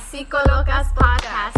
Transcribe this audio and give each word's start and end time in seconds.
a 0.00 0.10
Psicolocas 0.10 0.92
Podcast. 0.94 1.56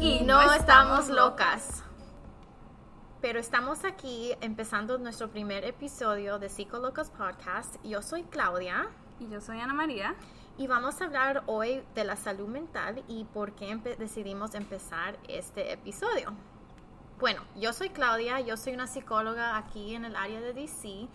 Y 0.00 0.24
no 0.24 0.52
estamos 0.52 1.08
locas. 1.08 1.82
Pero 3.20 3.40
estamos 3.40 3.84
aquí 3.84 4.32
empezando 4.40 4.98
nuestro 4.98 5.30
primer 5.30 5.64
episodio 5.64 6.38
de 6.38 6.48
Psicolocas 6.48 7.10
Podcast. 7.10 7.76
Yo 7.84 8.02
soy 8.02 8.22
Claudia. 8.24 8.88
Y 9.20 9.28
yo 9.28 9.40
soy 9.40 9.58
Ana 9.58 9.74
María. 9.74 10.14
Y 10.58 10.66
vamos 10.66 11.00
a 11.00 11.04
hablar 11.04 11.44
hoy 11.46 11.84
de 11.94 12.02
la 12.02 12.16
salud 12.16 12.48
mental 12.48 13.04
y 13.06 13.22
por 13.22 13.52
qué 13.52 13.76
decidimos 13.76 14.56
empezar 14.56 15.16
este 15.28 15.72
episodio. 15.72 16.32
Bueno, 17.20 17.42
yo 17.54 17.72
soy 17.72 17.90
Claudia, 17.90 18.40
yo 18.40 18.56
soy 18.56 18.74
una 18.74 18.88
psicóloga 18.88 19.56
aquí 19.56 19.94
en 19.94 20.04
el 20.04 20.16
área 20.16 20.40
de 20.40 20.52
DC 20.52 21.06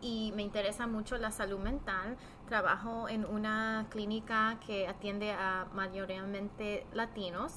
y 0.00 0.32
me 0.34 0.42
interesa 0.42 0.88
mucho 0.88 1.16
la 1.16 1.30
salud 1.30 1.60
mental. 1.60 2.16
Trabajo 2.48 3.08
en 3.08 3.24
una 3.24 3.86
clínica 3.88 4.58
que 4.66 4.88
atiende 4.88 5.30
a 5.30 5.68
mayoritariamente 5.74 6.84
latinos 6.92 7.52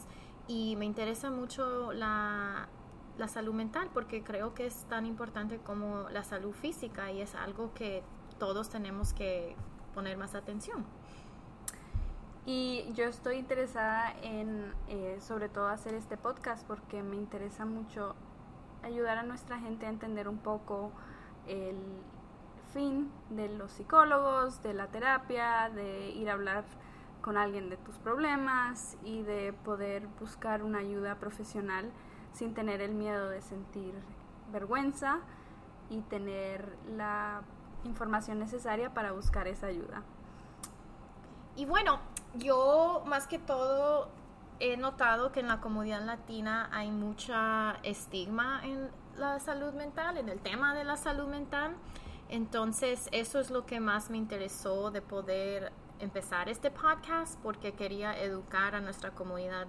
y 0.47 0.75
me 0.75 0.85
interesa 0.85 1.31
mucho 1.31 1.91
la, 1.91 2.69
la 3.17 3.27
salud 3.27 3.55
mental 3.55 3.89
porque 3.91 4.23
creo 4.23 4.53
que 4.53 4.67
es 4.67 4.83
tan 4.89 5.07
importante 5.07 5.57
como 5.57 6.07
la 6.11 6.23
salud 6.23 6.53
física 6.53 7.11
y 7.11 7.19
es 7.19 7.33
algo 7.33 7.73
que 7.73 8.03
todos 8.37 8.69
tenemos 8.69 9.11
que 9.11 9.55
poner 9.95 10.17
más 10.17 10.35
atención. 10.35 10.85
Y 12.45 12.91
yo 12.93 13.05
estoy 13.05 13.37
interesada 13.37 14.13
en, 14.23 14.73
eh, 14.87 15.17
sobre 15.21 15.47
todo, 15.47 15.67
hacer 15.67 15.93
este 15.93 16.17
podcast 16.17 16.65
porque 16.65 17.03
me 17.03 17.15
interesa 17.15 17.65
mucho 17.65 18.15
ayudar 18.83 19.19
a 19.19 19.23
nuestra 19.23 19.59
gente 19.59 19.85
a 19.85 19.89
entender 19.89 20.27
un 20.27 20.39
poco 20.39 20.91
el 21.47 21.77
fin 22.73 23.11
de 23.29 23.47
los 23.49 23.71
psicólogos, 23.71 24.63
de 24.63 24.73
la 24.73 24.87
terapia, 24.87 25.69
de 25.69 26.09
ir 26.09 26.29
a 26.29 26.33
hablar 26.33 26.63
con 27.21 27.37
alguien 27.37 27.69
de 27.69 27.77
tus 27.77 27.97
problemas 27.97 28.97
y 29.03 29.21
de 29.21 29.53
poder 29.53 30.07
buscar 30.19 30.63
una 30.63 30.79
ayuda 30.79 31.15
profesional 31.15 31.91
sin 32.33 32.55
tener 32.55 32.81
el 32.81 32.93
miedo 32.93 33.29
de 33.29 33.41
sentir 33.41 33.93
vergüenza 34.51 35.19
y 35.91 36.01
tener 36.01 36.75
la 36.95 37.41
información 37.83 38.39
necesaria 38.39 38.93
para 38.93 39.11
buscar 39.11 39.47
esa 39.47 39.67
ayuda. 39.67 40.01
Y 41.55 41.65
bueno, 41.65 41.99
yo 42.35 43.03
más 43.05 43.27
que 43.27 43.39
todo 43.39 44.09
he 44.59 44.77
notado 44.77 45.31
que 45.31 45.39
en 45.39 45.47
la 45.47 45.59
comunidad 45.59 46.03
latina 46.03 46.69
hay 46.71 46.91
mucha 46.91 47.77
estigma 47.83 48.61
en 48.63 48.89
la 49.17 49.39
salud 49.39 49.73
mental, 49.73 50.17
en 50.17 50.29
el 50.29 50.39
tema 50.39 50.75
de 50.75 50.83
la 50.83 50.97
salud 50.97 51.27
mental. 51.27 51.75
Entonces, 52.29 53.09
eso 53.11 53.39
es 53.39 53.49
lo 53.49 53.65
que 53.65 53.79
más 53.79 54.09
me 54.09 54.17
interesó 54.17 54.91
de 54.91 55.01
poder 55.01 55.73
empezar 55.99 56.47
este 56.47 56.71
podcast 56.71 57.39
porque 57.41 57.73
quería 57.73 58.17
educar 58.17 58.75
a 58.75 58.81
nuestra 58.81 59.11
comunidad 59.11 59.67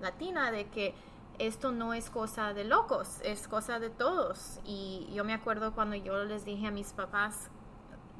latina 0.00 0.50
de 0.50 0.68
que 0.68 0.94
esto 1.38 1.72
no 1.72 1.94
es 1.94 2.10
cosa 2.10 2.52
de 2.52 2.64
locos, 2.64 3.20
es 3.22 3.48
cosa 3.48 3.78
de 3.78 3.90
todos. 3.90 4.58
Y 4.64 5.08
yo 5.14 5.24
me 5.24 5.34
acuerdo 5.34 5.72
cuando 5.74 5.96
yo 5.96 6.24
les 6.24 6.44
dije 6.44 6.66
a 6.66 6.70
mis 6.70 6.92
papás 6.92 7.50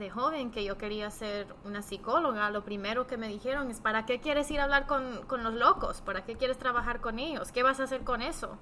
de 0.00 0.10
joven 0.10 0.50
que 0.50 0.64
yo 0.64 0.76
quería 0.76 1.10
ser 1.10 1.54
una 1.64 1.82
psicóloga, 1.82 2.50
lo 2.50 2.64
primero 2.64 3.06
que 3.06 3.16
me 3.16 3.28
dijeron 3.28 3.70
es, 3.70 3.80
¿para 3.80 4.06
qué 4.06 4.18
quieres 4.18 4.50
ir 4.50 4.58
a 4.58 4.64
hablar 4.64 4.86
con, 4.86 5.20
los 5.28 5.54
locos? 5.54 6.00
¿Para 6.00 6.24
qué 6.24 6.36
quieres 6.36 6.58
trabajar 6.58 7.00
con 7.00 7.20
ellos? 7.20 7.52
¿Qué 7.52 7.62
vas 7.62 7.78
a 7.78 7.84
hacer 7.84 8.02
con 8.02 8.22
eso? 8.22 8.58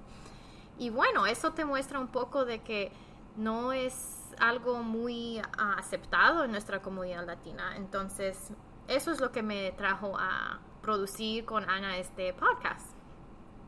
Y 0.77 0.91
bueno, 0.91 1.25
eso 1.25 1.53
te 1.53 1.65
muestra 1.65 1.99
un 1.99 2.09
poco 2.09 2.45
de 2.45 2.61
que 2.61 2.91
no 3.35 3.73
es 3.73 4.29
algo 4.39 4.83
muy 4.83 5.39
ah, 5.57 5.75
aceptado 5.79 6.43
en 6.43 6.51
nuestra 6.51 6.81
comunidad 6.81 7.25
latina. 7.25 7.75
Entonces, 7.77 8.51
eso 8.87 9.11
es 9.11 9.19
lo 9.19 9.31
que 9.31 9.41
me 9.41 9.71
trajo 9.71 10.17
a 10.19 10.59
producir 10.81 11.45
con 11.45 11.69
Ana 11.69 11.97
este 11.97 12.33
podcast. 12.33 12.91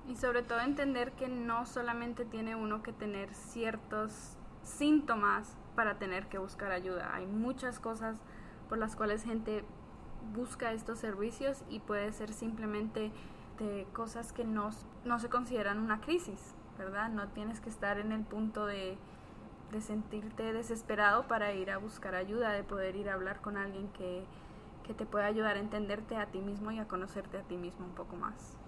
Y 0.08 0.16
sobre 0.16 0.44
todo 0.44 0.60
entender 0.60 1.14
que 1.14 1.28
no 1.30 1.66
solamente 1.66 2.26
tiene 2.26 2.56
uno 2.56 2.84
que 2.84 2.92
tener 2.92 3.34
ciertos 3.34 4.38
síntomas 4.64 5.58
para 5.72 5.98
tener 5.98 6.28
que 6.28 6.38
buscar 6.38 6.72
ayuda. 6.72 7.14
Hay 7.14 7.26
muchas 7.26 7.80
cosas 7.80 8.18
por 8.70 8.78
las 8.78 8.96
cuales 8.96 9.24
gente 9.24 9.64
busca 10.34 10.72
estos 10.72 11.00
servicios 11.00 11.64
y 11.70 11.80
puede 11.80 12.12
ser 12.14 12.32
simplemente 12.32 13.12
de 13.60 13.88
cosas 13.94 14.32
que 14.34 14.44
no, 14.44 14.70
no 15.06 15.20
se 15.20 15.30
consideran 15.30 15.80
una 15.80 16.02
crisis, 16.02 16.56
¿verdad? 16.78 17.10
No 17.10 17.28
tienes 17.30 17.60
que 17.60 17.70
estar 17.70 18.00
en 18.00 18.12
el 18.12 18.24
punto 18.24 18.66
de, 18.66 18.98
de 19.72 19.82
sentirte 19.82 20.54
desesperado 20.54 21.28
para 21.28 21.54
ir 21.54 21.72
a 21.72 21.78
buscar 21.78 22.16
ayuda, 22.16 22.52
de 22.52 22.64
poder 22.64 22.96
ir 22.96 23.10
a 23.10 23.14
hablar 23.14 23.42
con 23.42 23.58
alguien 23.58 23.88
que, 23.90 24.26
que 24.84 24.94
te 24.94 25.06
pueda 25.06 25.26
ayudar 25.26 25.58
a 25.58 25.60
entenderte 25.60 26.18
a 26.18 26.28
ti 26.28 26.40
mismo 26.40 26.72
y 26.72 26.80
a 26.80 26.88
conocerte 26.88 27.38
a 27.38 27.44
ti 27.44 27.58
mismo 27.58 27.86
un 27.86 27.94
poco 27.94 28.16
más. 28.16 28.61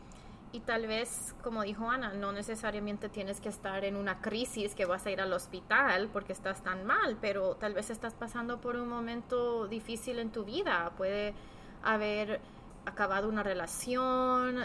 Y 0.53 0.59
tal 0.59 0.85
vez, 0.85 1.35
como 1.41 1.63
dijo 1.63 1.89
Ana, 1.89 2.13
no 2.13 2.31
necesariamente 2.31 3.09
tienes 3.09 3.41
que 3.41 3.49
estar 3.49 3.83
en 3.83 3.95
una 3.95 4.21
crisis 4.21 4.75
que 4.75 4.85
vas 4.85 5.03
a 5.07 5.09
ir 5.09 5.19
al 5.19 5.33
hospital 5.33 6.11
porque 6.13 6.31
estás 6.31 6.61
tan 6.61 6.85
mal, 6.85 7.17
pero 7.19 7.55
tal 7.55 7.73
vez 7.73 7.89
estás 7.89 8.13
pasando 8.13 8.61
por 8.61 8.75
un 8.75 8.87
momento 8.87 9.67
difícil 9.67 10.19
en 10.19 10.31
tu 10.31 10.45
vida. 10.45 10.91
Puede 10.95 11.33
haber 11.81 12.39
acabado 12.85 13.29
una 13.29 13.41
relación, 13.41 14.63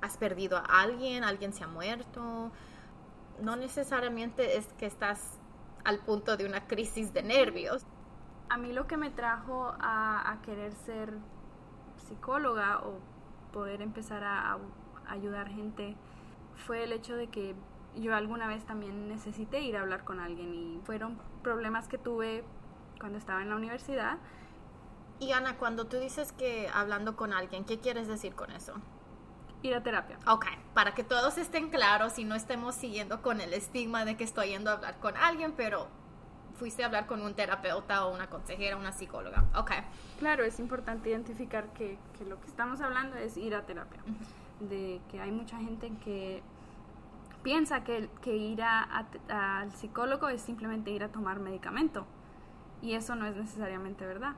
has 0.00 0.16
perdido 0.16 0.56
a 0.56 0.80
alguien, 0.80 1.22
alguien 1.22 1.52
se 1.52 1.62
ha 1.62 1.68
muerto. 1.68 2.50
No 3.40 3.54
necesariamente 3.54 4.56
es 4.56 4.66
que 4.72 4.86
estás 4.86 5.38
al 5.84 6.00
punto 6.00 6.36
de 6.36 6.46
una 6.46 6.66
crisis 6.66 7.12
de 7.12 7.22
nervios. 7.22 7.86
A 8.48 8.56
mí 8.56 8.72
lo 8.72 8.88
que 8.88 8.96
me 8.96 9.10
trajo 9.12 9.72
a, 9.78 10.36
querer 10.42 10.72
ser 10.74 11.12
psicóloga 12.08 12.80
o 12.80 12.98
poder 13.52 13.82
empezar 13.82 14.24
a 14.24 14.58
ayudar 15.08 15.48
gente 15.48 15.96
fue 16.66 16.84
el 16.84 16.92
hecho 16.92 17.16
de 17.16 17.28
que 17.28 17.54
yo 17.96 18.14
alguna 18.14 18.46
vez 18.46 18.64
también 18.64 19.08
necesité 19.08 19.60
ir 19.60 19.76
a 19.76 19.80
hablar 19.80 20.04
con 20.04 20.20
alguien 20.20 20.54
y 20.54 20.80
fueron 20.84 21.18
problemas 21.42 21.88
que 21.88 21.98
tuve 21.98 22.44
cuando 23.00 23.18
estaba 23.18 23.42
en 23.42 23.50
la 23.50 23.56
universidad. 23.56 24.18
Y 25.20 25.32
Ana, 25.32 25.56
cuando 25.56 25.86
tú 25.86 25.96
dices 25.96 26.32
que 26.32 26.68
hablando 26.72 27.16
con 27.16 27.32
alguien, 27.32 27.64
¿qué 27.64 27.78
quieres 27.78 28.06
decir 28.06 28.34
con 28.34 28.50
eso? 28.52 28.74
Ir 29.62 29.74
a 29.74 29.82
terapia. 29.82 30.18
Ok, 30.28 30.46
para 30.74 30.94
que 30.94 31.02
todos 31.02 31.38
estén 31.38 31.70
claros 31.70 32.18
y 32.18 32.24
no 32.24 32.36
estemos 32.36 32.76
siguiendo 32.76 33.22
con 33.22 33.40
el 33.40 33.52
estigma 33.52 34.04
de 34.04 34.16
que 34.16 34.22
estoy 34.22 34.50
yendo 34.50 34.70
a 34.70 34.74
hablar 34.74 35.00
con 35.00 35.16
alguien, 35.16 35.52
pero 35.56 35.88
fuiste 36.54 36.84
a 36.84 36.86
hablar 36.86 37.06
con 37.06 37.22
un 37.22 37.34
terapeuta 37.34 38.06
o 38.06 38.14
una 38.14 38.28
consejera, 38.28 38.76
una 38.76 38.92
psicóloga. 38.92 39.44
Ok. 39.56 39.72
Claro, 40.20 40.44
es 40.44 40.60
importante 40.60 41.10
identificar 41.10 41.72
que, 41.72 41.98
que 42.16 42.24
lo 42.24 42.40
que 42.40 42.46
estamos 42.46 42.80
hablando 42.80 43.16
es 43.16 43.36
ir 43.36 43.56
a 43.56 43.66
terapia 43.66 44.00
de 44.60 45.00
que 45.10 45.20
hay 45.20 45.30
mucha 45.30 45.58
gente 45.58 45.92
que 46.04 46.42
piensa 47.42 47.84
que, 47.84 48.10
que 48.20 48.36
ir 48.36 48.62
al 48.62 49.72
psicólogo 49.72 50.28
es 50.28 50.42
simplemente 50.42 50.90
ir 50.90 51.04
a 51.04 51.08
tomar 51.08 51.40
medicamento 51.40 52.06
y 52.82 52.94
eso 52.94 53.14
no 53.14 53.26
es 53.26 53.36
necesariamente 53.36 54.06
verdad. 54.06 54.34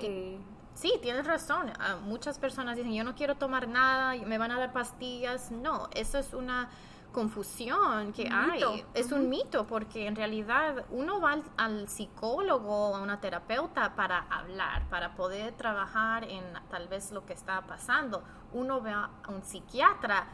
Eh, 0.00 0.38
sí, 0.74 0.92
tienes 1.02 1.26
razón. 1.26 1.72
Ah, 1.78 1.96
muchas 2.02 2.38
personas 2.38 2.76
dicen, 2.76 2.92
yo 2.94 3.04
no 3.04 3.14
quiero 3.14 3.36
tomar 3.36 3.68
nada, 3.68 4.14
me 4.24 4.38
van 4.38 4.50
a 4.50 4.58
dar 4.58 4.72
pastillas. 4.72 5.50
No, 5.50 5.88
eso 5.94 6.18
es 6.18 6.34
una 6.34 6.68
confusión 7.10 8.12
que 8.12 8.28
hay. 8.28 8.84
Es 8.94 9.12
un 9.12 9.28
mito 9.28 9.66
porque 9.66 10.06
en 10.06 10.16
realidad 10.16 10.84
uno 10.90 11.20
va 11.20 11.42
al, 11.56 11.88
psicólogo 11.88 12.90
o 12.90 12.96
a 12.96 13.00
una 13.00 13.20
terapeuta 13.20 13.94
para 13.94 14.26
hablar, 14.30 14.88
para 14.88 15.14
poder 15.14 15.52
trabajar 15.52 16.24
en 16.24 16.44
tal 16.70 16.88
vez 16.88 17.12
lo 17.12 17.24
que 17.26 17.32
está 17.32 17.62
pasando. 17.62 18.22
Uno 18.52 18.82
va 18.82 19.10
a 19.22 19.30
un 19.30 19.42
psiquiatra 19.42 20.26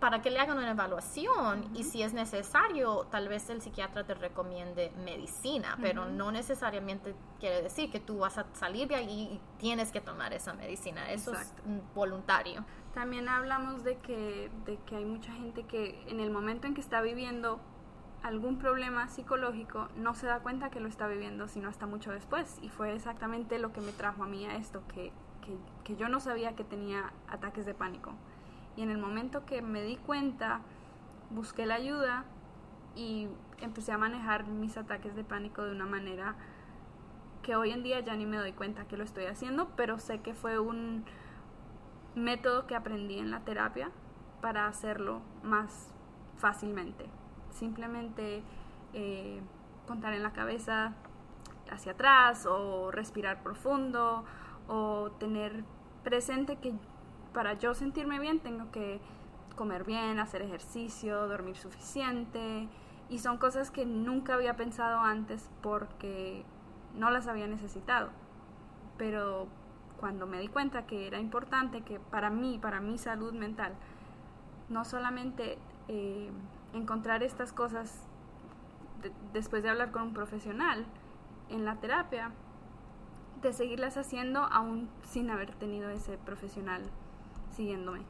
para 0.00 0.22
que 0.22 0.30
le 0.30 0.38
hagan 0.38 0.58
una 0.58 0.70
evaluación 0.70 1.70
y 1.74 1.82
si 1.82 2.02
es 2.02 2.12
necesario, 2.12 3.06
tal 3.10 3.28
vez 3.28 3.50
el 3.50 3.60
psiquiatra 3.60 4.04
te 4.04 4.14
recomiende 4.14 4.92
medicina, 5.04 5.76
pero 5.80 6.06
no 6.06 6.30
necesariamente 6.30 7.14
quiere 7.40 7.62
decir 7.62 7.90
que 7.90 7.98
tú 7.98 8.18
vas 8.18 8.38
a 8.38 8.46
salir 8.52 8.86
de 8.86 8.94
ahí 8.94 9.28
y 9.32 9.40
tienes 9.58 9.90
que 9.90 10.00
tomar 10.00 10.32
esa 10.32 10.52
medicina. 10.52 11.10
Eso 11.10 11.32
es 11.32 11.52
voluntario. 11.94 12.64
También 12.98 13.28
hablamos 13.28 13.84
de 13.84 13.96
que, 13.98 14.50
de 14.66 14.76
que 14.78 14.96
hay 14.96 15.04
mucha 15.04 15.32
gente 15.32 15.62
que 15.62 16.02
en 16.08 16.18
el 16.18 16.32
momento 16.32 16.66
en 16.66 16.74
que 16.74 16.80
está 16.80 17.00
viviendo 17.00 17.60
algún 18.24 18.58
problema 18.58 19.06
psicológico 19.06 19.86
no 19.94 20.14
se 20.14 20.26
da 20.26 20.40
cuenta 20.40 20.70
que 20.70 20.80
lo 20.80 20.88
está 20.88 21.06
viviendo, 21.06 21.46
sino 21.46 21.68
hasta 21.68 21.86
mucho 21.86 22.10
después. 22.10 22.58
Y 22.60 22.70
fue 22.70 22.92
exactamente 22.96 23.60
lo 23.60 23.72
que 23.72 23.80
me 23.80 23.92
trajo 23.92 24.24
a 24.24 24.26
mí 24.26 24.46
a 24.46 24.56
esto, 24.56 24.82
que, 24.92 25.12
que, 25.84 25.94
yo 25.94 26.08
no 26.08 26.18
sabía 26.18 26.56
que 26.56 26.64
tenía 26.64 27.12
ataques 27.28 27.66
de 27.66 27.72
pánico. 27.72 28.14
Y 28.76 28.82
en 28.82 28.90
el 28.90 28.98
momento 28.98 29.46
que 29.46 29.62
me 29.62 29.84
di 29.84 29.96
cuenta, 29.96 30.62
busqué 31.30 31.66
la 31.66 31.76
ayuda 31.76 32.24
y 32.96 33.28
empecé 33.60 33.92
a 33.92 33.98
manejar 33.98 34.44
mis 34.48 34.76
ataques 34.76 35.14
de 35.14 35.22
pánico 35.22 35.62
de 35.62 35.70
una 35.70 35.86
manera 35.86 36.34
que 37.42 37.54
hoy 37.54 37.70
en 37.70 37.84
día 37.84 38.00
ya 38.00 38.16
ni 38.16 38.26
me 38.26 38.38
doy 38.38 38.54
cuenta 38.54 38.88
que 38.88 38.96
lo 38.96 39.04
estoy 39.04 39.26
haciendo, 39.26 39.68
pero 39.76 40.00
sé 40.00 40.20
que 40.20 40.34
fue 40.34 40.58
un, 40.58 41.04
método 42.18 42.66
que 42.66 42.74
aprendí 42.74 43.18
en 43.18 43.30
la 43.30 43.40
terapia 43.40 43.90
para 44.40 44.66
hacerlo 44.66 45.20
más 45.42 45.92
fácilmente. 46.36 47.06
Simplemente 47.50 48.42
eh, 48.92 49.40
contar 49.86 50.12
en 50.14 50.22
la 50.22 50.32
cabeza 50.32 50.94
hacia 51.70 51.92
atrás 51.92 52.46
o 52.46 52.90
respirar 52.90 53.42
profundo 53.42 54.24
o 54.68 55.10
tener 55.18 55.64
presente 56.04 56.56
que 56.56 56.72
para 57.32 57.54
yo 57.54 57.74
sentirme 57.74 58.18
bien 58.18 58.40
tengo 58.40 58.70
que 58.70 59.00
comer 59.56 59.84
bien, 59.84 60.18
hacer 60.20 60.42
ejercicio, 60.42 61.26
dormir 61.26 61.56
suficiente 61.56 62.68
y 63.08 63.18
son 63.18 63.38
cosas 63.38 63.70
que 63.70 63.86
nunca 63.86 64.34
había 64.34 64.56
pensado 64.56 65.00
antes 65.00 65.50
porque 65.62 66.44
no 66.94 67.10
las 67.10 67.26
había 67.26 67.46
necesitado. 67.46 68.10
Pero 68.96 69.48
cuando 70.00 70.26
me 70.26 70.40
di 70.40 70.48
cuenta 70.48 70.86
que 70.86 71.06
era 71.06 71.18
importante 71.18 71.82
que 71.82 71.98
para 71.98 72.30
mí, 72.30 72.58
para 72.58 72.80
mi 72.80 72.98
salud 72.98 73.32
mental, 73.32 73.74
no 74.68 74.84
solamente 74.84 75.58
eh, 75.88 76.30
encontrar 76.72 77.22
estas 77.22 77.52
cosas 77.52 78.02
después 79.32 79.62
de 79.62 79.70
hablar 79.70 79.90
con 79.90 80.02
un 80.02 80.14
profesional 80.14 80.84
en 81.48 81.64
la 81.64 81.76
terapia, 81.76 82.32
de 83.42 83.52
seguirlas 83.52 83.96
haciendo 83.96 84.40
aún 84.40 84.88
sin 85.02 85.30
haber 85.30 85.54
tenido 85.54 85.88
ese 85.90 86.18
profesional 86.18 86.82
siguiéndome. 87.54 88.00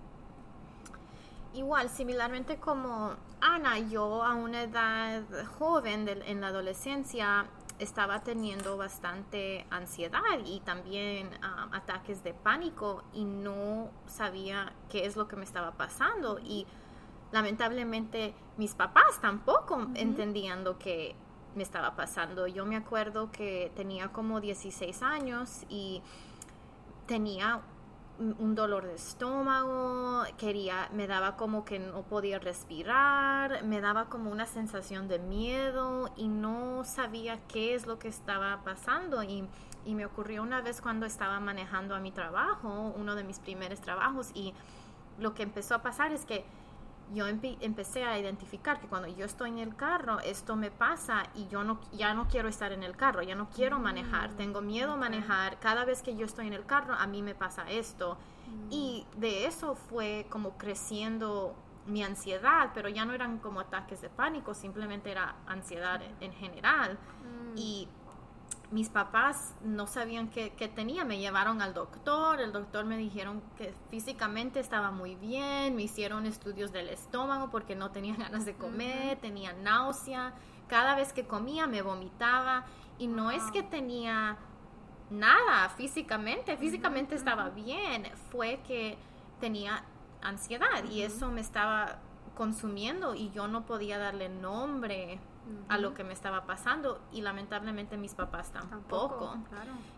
Igual, 1.55 1.89
similarmente 1.89 2.59
como 2.59 3.15
Ana, 3.41 3.79
yo 3.79 4.23
a 4.23 4.35
una 4.35 4.63
edad 4.63 5.23
joven 5.59 6.09
en 6.09 6.41
la 6.41 6.49
adolescencia 6.49 7.47
estaba 7.79 8.21
teniendo 8.21 8.77
bastante 8.77 9.67
ansiedad 9.71 10.21
y 10.45 10.61
también 10.61 11.29
um, 11.29 11.73
ataques 11.73 12.23
de 12.23 12.35
pánico 12.35 13.05
y 13.13 13.25
no 13.25 13.91
sabía 14.07 14.73
qué 14.91 15.07
es 15.07 15.17
lo 15.17 15.29
que 15.29 15.37
me 15.37 15.45
estaba 15.45 15.73
pasando 15.73 16.39
y 16.41 16.67
lamentablemente 17.31 18.35
mis 18.57 18.75
papás 18.75 19.21
tampoco 19.21 19.89
entendían 19.95 20.65
lo 20.65 20.79
que 20.79 21.15
me 21.55 21.63
estaba 21.63 21.97
pasando. 21.97 22.47
Yo 22.47 22.67
me 22.67 22.77
acuerdo 22.77 23.31
que 23.31 23.73
tenía 23.77 24.09
como 24.13 24.41
16 24.41 25.03
años 25.03 25.65
y 25.69 26.03
tenía 27.07 27.63
un 28.19 28.55
dolor 28.55 28.87
de 28.87 28.95
estómago, 28.95 30.25
quería, 30.37 30.89
me 30.93 31.07
daba 31.07 31.37
como 31.37 31.65
que 31.65 31.79
no 31.79 32.03
podía 32.03 32.39
respirar, 32.39 33.65
me 33.65 33.81
daba 33.81 34.09
como 34.09 34.31
una 34.31 34.47
sensación 34.47 35.07
de 35.09 35.19
miedo 35.19 36.13
y 36.17 36.29
no 36.29 36.83
sabía 36.85 37.39
qué 37.47 37.75
es 37.75 37.87
lo 37.87 37.99
que 37.99 38.09
estaba 38.09 38.63
pasando. 38.65 39.23
Y, 39.23 39.49
y 39.85 39.95
me 39.95 40.05
ocurrió 40.05 40.43
una 40.43 40.61
vez 40.61 40.81
cuando 40.81 41.07
estaba 41.07 41.39
manejando 41.41 41.95
a 41.95 42.01
mi 42.01 42.11
trabajo, 42.11 42.93
uno 42.97 43.15
de 43.15 43.25
mis 43.25 43.39
primeros 43.39 43.81
trabajos 43.81 44.31
y 44.35 44.53
lo 45.19 45.35
que 45.35 45.43
empezó 45.43 45.75
a 45.75 45.83
pasar 45.83 46.13
es 46.13 46.25
que 46.25 46.45
yo 47.15 47.27
empecé 47.27 48.05
a 48.05 48.19
identificar 48.19 48.81
que 48.81 48.87
cuando 48.87 49.09
yo 49.09 49.25
estoy 49.25 49.51
en 49.51 49.59
el 49.59 49.77
carro, 49.77 50.21
esto 50.21 50.57
me 50.57 50.71
pasa 50.71 51.25
y 51.35 51.49
yo 51.49 51.65
no, 51.65 51.81
ya 51.93 52.15
no 52.15 52.29
quiero 52.29 52.49
estar 52.49 52.73
en 52.73 52.83
el 52.83 52.97
carro, 52.97 53.23
ya 53.23 53.35
no 53.35 53.49
quiero 53.49 53.79
manejar, 53.79 54.31
mm, 54.31 54.37
tengo 54.37 54.61
miedo 54.61 54.93
a 54.93 54.97
manejar, 54.97 55.59
cada 55.59 55.85
vez 55.85 56.03
que 56.03 56.17
yo 56.17 56.27
estoy 56.27 56.47
en 56.47 56.53
el 56.53 56.67
carro, 56.67 56.95
a 56.95 57.07
mí 57.07 57.23
me 57.23 57.35
pasa 57.35 57.71
esto. 57.71 58.19
Mm. 58.47 58.69
Y 58.71 59.07
de 59.17 59.47
eso 59.47 59.75
fue 59.75 60.27
como 60.29 60.59
creciendo 60.59 61.55
mi 61.87 62.03
ansiedad, 62.03 62.71
pero 62.75 62.89
ya 62.89 63.05
no 63.05 63.15
eran 63.15 63.39
como 63.39 63.61
ataques 63.61 64.01
de 64.03 64.11
pánico, 64.11 64.55
simplemente 64.55 65.11
era 65.11 65.37
ansiedad 65.47 66.01
en 66.21 66.33
general. 66.33 66.99
Mm. 67.23 67.57
Y 67.57 67.89
mis 68.71 68.91
papás 68.91 69.55
no 69.63 69.87
sabían 69.87 70.29
qué, 70.29 70.51
tenía, 70.75 71.05
me 71.05 71.19
llevaron 71.19 71.63
al 71.63 71.73
doctor, 71.73 72.41
el 72.41 72.53
doctor 72.53 72.85
me 72.85 72.99
dijeron 72.99 73.43
que 73.57 73.75
físicamente 73.91 74.61
estaba 74.61 74.91
muy 74.91 75.15
bien, 75.15 75.75
me 75.75 75.83
hicieron 75.83 76.27
estudios 76.27 76.71
del 76.71 76.91
estómago 76.91 77.51
porque 77.51 77.75
no 77.75 77.91
tenía 77.91 78.15
ganas 78.19 78.45
de 78.45 78.55
comer, 78.55 79.19
tenía 79.19 79.55
náusea, 79.55 80.35
cada 80.67 80.95
vez 80.95 81.13
que 81.15 81.27
comía 81.27 81.67
me 81.67 81.81
vomitaba 81.81 82.67
y 82.99 83.07
no 83.07 83.31
es 83.31 83.43
que 83.53 83.63
tenía 83.63 84.37
nada 85.09 85.71
físicamente, 85.71 86.57
físicamente 86.59 87.15
estaba 87.15 87.49
bien, 87.49 88.07
fue 88.31 88.61
que 88.67 88.99
tenía 89.41 89.85
ansiedad 90.21 90.85
y 90.91 91.03
eso 91.03 91.31
me 91.31 91.41
estaba 91.41 92.01
consumiendo 92.35 93.15
y 93.15 93.31
yo 93.31 93.49
no 93.49 93.65
podía 93.65 93.99
darle 93.99 94.29
nombre 94.29 95.21
a 95.69 95.79
lo 95.79 95.95
que 95.95 96.05
me 96.05 96.13
estaba 96.13 96.47
pasando 96.47 97.01
y 97.13 97.21
lamentablemente 97.21 97.97
mis 97.97 98.15
papás 98.15 98.53
tampoco. 98.53 99.37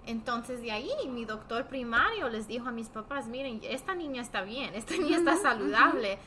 Entonces 0.06 0.62
de 0.62 0.72
ahí 0.72 0.90
mi 1.08 1.24
doctor 1.24 1.66
primario 1.66 2.28
les 2.28 2.48
dijo 2.48 2.68
a 2.68 2.72
mis 2.72 2.88
papás, 2.88 3.28
miren, 3.28 3.60
esta 3.62 3.94
niña 3.94 4.22
está 4.22 4.42
bien, 4.42 4.74
esta 4.74 4.94
niña 4.96 5.18
está 5.18 5.36
saludable, 5.36 6.18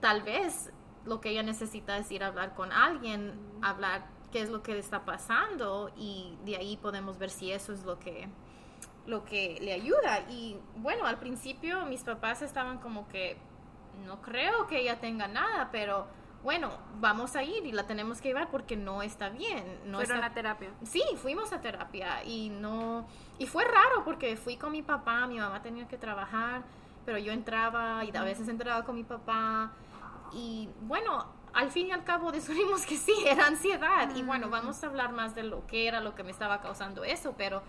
tal 0.00 0.22
vez 0.22 0.70
lo 1.04 1.20
que 1.20 1.30
ella 1.30 1.42
necesita 1.42 1.96
es 1.98 2.10
ir 2.10 2.24
a 2.24 2.28
hablar 2.28 2.54
con 2.54 2.72
alguien, 2.72 3.38
hablar 3.62 4.06
qué 4.32 4.42
es 4.42 4.50
lo 4.50 4.62
que 4.62 4.72
le 4.72 4.80
está 4.80 5.04
pasando 5.04 5.90
y 5.96 6.36
de 6.44 6.56
ahí 6.56 6.76
podemos 6.76 7.18
ver 7.18 7.30
si 7.30 7.52
eso 7.52 7.72
es 7.72 7.84
lo 7.84 7.98
que 7.98 8.28
lo 9.06 9.24
que 9.24 9.58
le 9.60 9.72
ayuda 9.72 10.28
y 10.28 10.56
bueno 10.76 11.06
al 11.06 11.18
principio 11.18 11.86
mis 11.86 12.02
papás 12.02 12.42
estaban 12.42 12.78
como 12.78 13.06
que 13.08 13.36
no 14.04 14.20
creo 14.20 14.66
que 14.66 14.80
ella 14.80 14.98
tenga 14.98 15.28
nada 15.28 15.68
pero 15.70 16.08
bueno, 16.46 16.70
vamos 17.00 17.34
a 17.34 17.42
ir 17.42 17.66
y 17.66 17.72
la 17.72 17.88
tenemos 17.88 18.20
que 18.20 18.28
llevar 18.28 18.52
porque 18.52 18.76
no 18.76 19.02
está 19.02 19.30
bien. 19.30 19.80
No 19.84 19.98
Fueron 19.98 20.22
a 20.22 20.32
terapia. 20.32 20.70
Sí, 20.84 21.02
fuimos 21.20 21.52
a 21.52 21.60
terapia 21.60 22.22
y 22.22 22.50
no... 22.50 23.08
Y 23.36 23.48
fue 23.48 23.64
raro 23.64 24.04
porque 24.04 24.36
fui 24.36 24.56
con 24.56 24.70
mi 24.70 24.80
papá, 24.80 25.26
mi 25.26 25.40
mamá 25.40 25.60
tenía 25.60 25.88
que 25.88 25.98
trabajar, 25.98 26.62
pero 27.04 27.18
yo 27.18 27.32
entraba 27.32 28.04
y 28.04 28.16
a 28.16 28.22
veces 28.22 28.46
entraba 28.46 28.84
con 28.84 28.94
mi 28.94 29.02
papá. 29.02 29.72
Y 30.32 30.68
bueno, 30.82 31.26
al 31.52 31.72
fin 31.72 31.88
y 31.88 31.90
al 31.90 32.04
cabo 32.04 32.30
descubrimos 32.38 32.86
que 32.86 32.96
sí, 32.96 33.14
era 33.26 33.48
ansiedad. 33.48 34.14
Y 34.14 34.22
bueno, 34.22 34.48
vamos 34.48 34.84
a 34.84 34.86
hablar 34.86 35.10
más 35.10 35.34
de 35.34 35.42
lo 35.42 35.66
que 35.66 35.88
era, 35.88 36.00
lo 36.00 36.14
que 36.14 36.22
me 36.22 36.30
estaba 36.30 36.60
causando 36.60 37.02
eso, 37.02 37.34
pero 37.36 37.64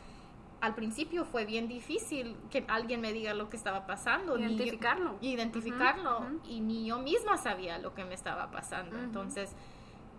al 0.60 0.76
principio 0.76 1.26
fue 1.26 1.46
bien 1.46 1.68
difícil 1.68 2.36
que 2.50 2.66
alguien 2.68 3.02
me 3.02 3.14
diga 3.14 3.34
lo 3.34 3.50
que 3.50 3.58
estaba 3.58 3.86
pasando. 3.86 4.38
Identificarlo. 4.38 5.18
identificarlo. 5.22 6.26
Y 6.46 6.62
ni 6.62 6.86
yo 6.86 7.00
misma 7.00 7.38
sabía 7.38 7.78
lo 7.78 7.94
que 7.94 8.06
me 8.06 8.14
estaba 8.14 8.50
pasando. 8.50 8.98
Entonces, 8.98 9.56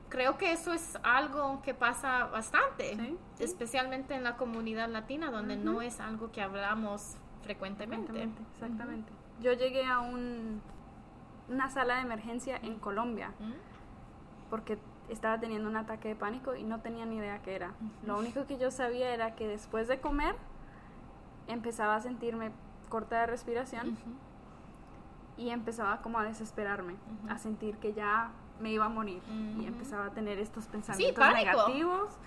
creo 0.09 0.39
que 0.39 0.53
eso 0.53 0.73
es 0.73 0.99
algo 1.03 1.61
que 1.63 1.75
pasa 1.75 2.27
bastante, 2.27 3.17
especialmente 3.39 4.15
en 4.15 4.23
la 4.23 4.37
comunidad 4.37 4.89
latina, 4.89 5.31
donde 5.31 5.57
no 5.57 5.83
es 5.83 6.01
algo 6.01 6.31
que 6.31 6.43
hablamos 6.43 7.17
frecuentemente. 7.43 8.29
exactamente. 8.53 9.13
Yo 9.41 9.53
llegué 9.53 9.85
a 9.85 10.01
un, 10.01 10.61
una 11.49 11.71
sala 11.71 11.97
de 11.97 12.03
emergencia 12.03 12.59
en 12.63 12.79
Colombia, 12.79 13.33
porque 14.51 14.79
estaba 15.09 15.39
teniendo 15.41 15.69
un 15.69 15.77
ataque 15.77 16.09
de 16.09 16.17
pánico 16.17 16.55
y 16.55 16.65
no 16.65 16.81
tenía 16.81 17.07
ni 17.07 17.17
idea 17.17 17.41
qué 17.43 17.55
era. 17.55 17.73
Lo 18.05 18.19
único 18.19 18.47
que 18.47 18.59
yo 18.59 18.71
sabía 18.71 19.13
era 19.13 19.35
que 19.35 19.47
después 19.47 19.89
de 19.89 20.01
comer 20.01 20.35
empezaba 21.47 21.97
a 21.97 22.01
sentirme 22.01 22.53
corta 22.89 23.21
de 23.21 23.27
respiración 23.27 23.97
y 25.37 25.51
empezaba 25.51 26.03
como 26.03 26.19
a 26.19 26.25
desesperarme, 26.25 26.97
a 27.29 27.39
sentir 27.39 27.77
que 27.79 27.93
ya 27.93 28.31
me 28.61 28.71
iba 28.71 28.87
a 28.87 28.89
morir. 28.89 29.23
Y 29.61 29.67
empezaba 29.67 30.07
a 30.07 30.11
tener 30.11 30.39
estos 30.39 30.67
pensamientos 30.67 31.25
negativos 31.33 32.19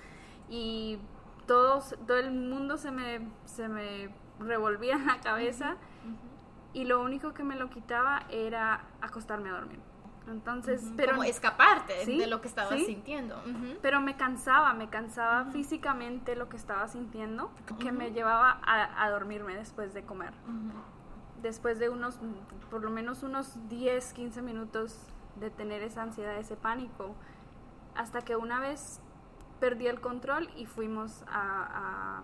y 0.49 0.99
todos, 1.45 1.95
todo 2.07 2.17
el 2.17 2.31
mundo 2.31 2.77
se 2.77 2.91
me, 2.91 3.21
se 3.45 3.67
me 3.67 4.09
revolvía 4.39 4.95
en 4.95 5.05
la 5.05 5.19
cabeza 5.19 5.77
y 6.73 6.85
lo 6.85 7.01
único 7.01 7.33
que 7.33 7.43
me 7.43 7.55
lo 7.55 7.69
quitaba 7.69 8.23
era 8.29 8.85
acostarme 9.01 9.49
a 9.49 9.53
dormir. 9.53 9.79
Entonces, 10.27 10.83
pero 10.95 11.13
como 11.13 11.23
escaparte 11.23 12.05
de 12.05 12.27
lo 12.27 12.41
que 12.41 12.47
estabas 12.47 12.79
sintiendo. 12.85 13.41
Pero 13.81 14.01
me 14.01 14.15
cansaba, 14.17 14.73
me 14.73 14.89
cansaba 14.89 15.45
físicamente 15.45 16.35
lo 16.35 16.47
que 16.47 16.57
estaba 16.57 16.87
sintiendo, 16.87 17.51
que 17.79 17.91
me 17.91 18.11
llevaba 18.11 18.61
a, 18.63 19.09
dormirme 19.09 19.55
después 19.55 19.93
de 19.93 20.03
comer. 20.03 20.33
Después 21.41 21.79
de 21.79 21.89
unos, 21.89 22.19
por 22.69 22.83
lo 22.83 22.91
menos 22.91 23.23
unos 23.23 23.57
10, 23.67 24.13
15 24.13 24.41
minutos 24.41 24.99
de 25.39 25.49
tener 25.49 25.81
esa 25.81 26.03
ansiedad, 26.03 26.37
ese 26.37 26.55
pánico, 26.55 27.15
hasta 27.95 28.21
que 28.21 28.35
una 28.35 28.59
vez 28.59 29.01
perdí 29.59 29.87
el 29.87 29.99
control 30.01 30.49
y 30.55 30.65
fuimos 30.65 31.23
a 31.27 32.21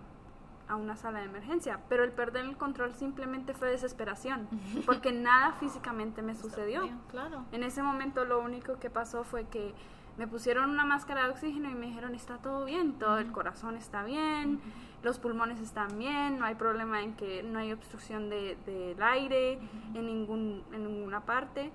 una 0.76 0.96
sala 0.96 1.20
de 1.20 1.26
emergencia, 1.26 1.80
pero 1.88 2.04
el 2.04 2.12
perder 2.12 2.44
el 2.44 2.56
control 2.56 2.94
simplemente 2.94 3.54
fue 3.54 3.70
desesperación, 3.70 4.48
porque 4.86 5.12
nada 5.12 5.52
físicamente 5.52 6.22
me 6.22 6.34
sucedió. 6.36 6.88
Claro. 7.10 7.44
En 7.52 7.62
ese 7.62 7.82
momento 7.82 8.24
lo 8.24 8.40
único 8.40 8.78
que 8.78 8.90
pasó 8.90 9.24
fue 9.24 9.44
que 9.44 9.74
me 10.18 10.26
pusieron 10.26 10.70
una 10.70 10.84
máscara 10.84 11.24
de 11.24 11.30
oxígeno 11.30 11.70
y 11.70 11.74
me 11.74 11.86
dijeron 11.86 12.14
está 12.14 12.38
todo 12.38 12.64
bien, 12.64 12.98
todo 12.98 13.18
el 13.18 13.30
corazón 13.30 13.76
está 13.76 14.02
bien, 14.02 14.60
los 15.02 15.18
pulmones 15.20 15.60
están 15.60 15.96
bien, 15.96 16.38
no 16.38 16.44
hay 16.44 16.56
problema 16.56 17.02
en 17.02 17.14
que 17.14 17.44
no 17.44 17.60
hay 17.60 17.72
obstrucción 17.72 18.28
del 18.28 18.56
de, 18.66 18.96
aire 19.00 19.60
en, 19.94 20.06
ningún, 20.06 20.64
en 20.72 20.84
ninguna 20.84 21.20
parte. 21.20 21.70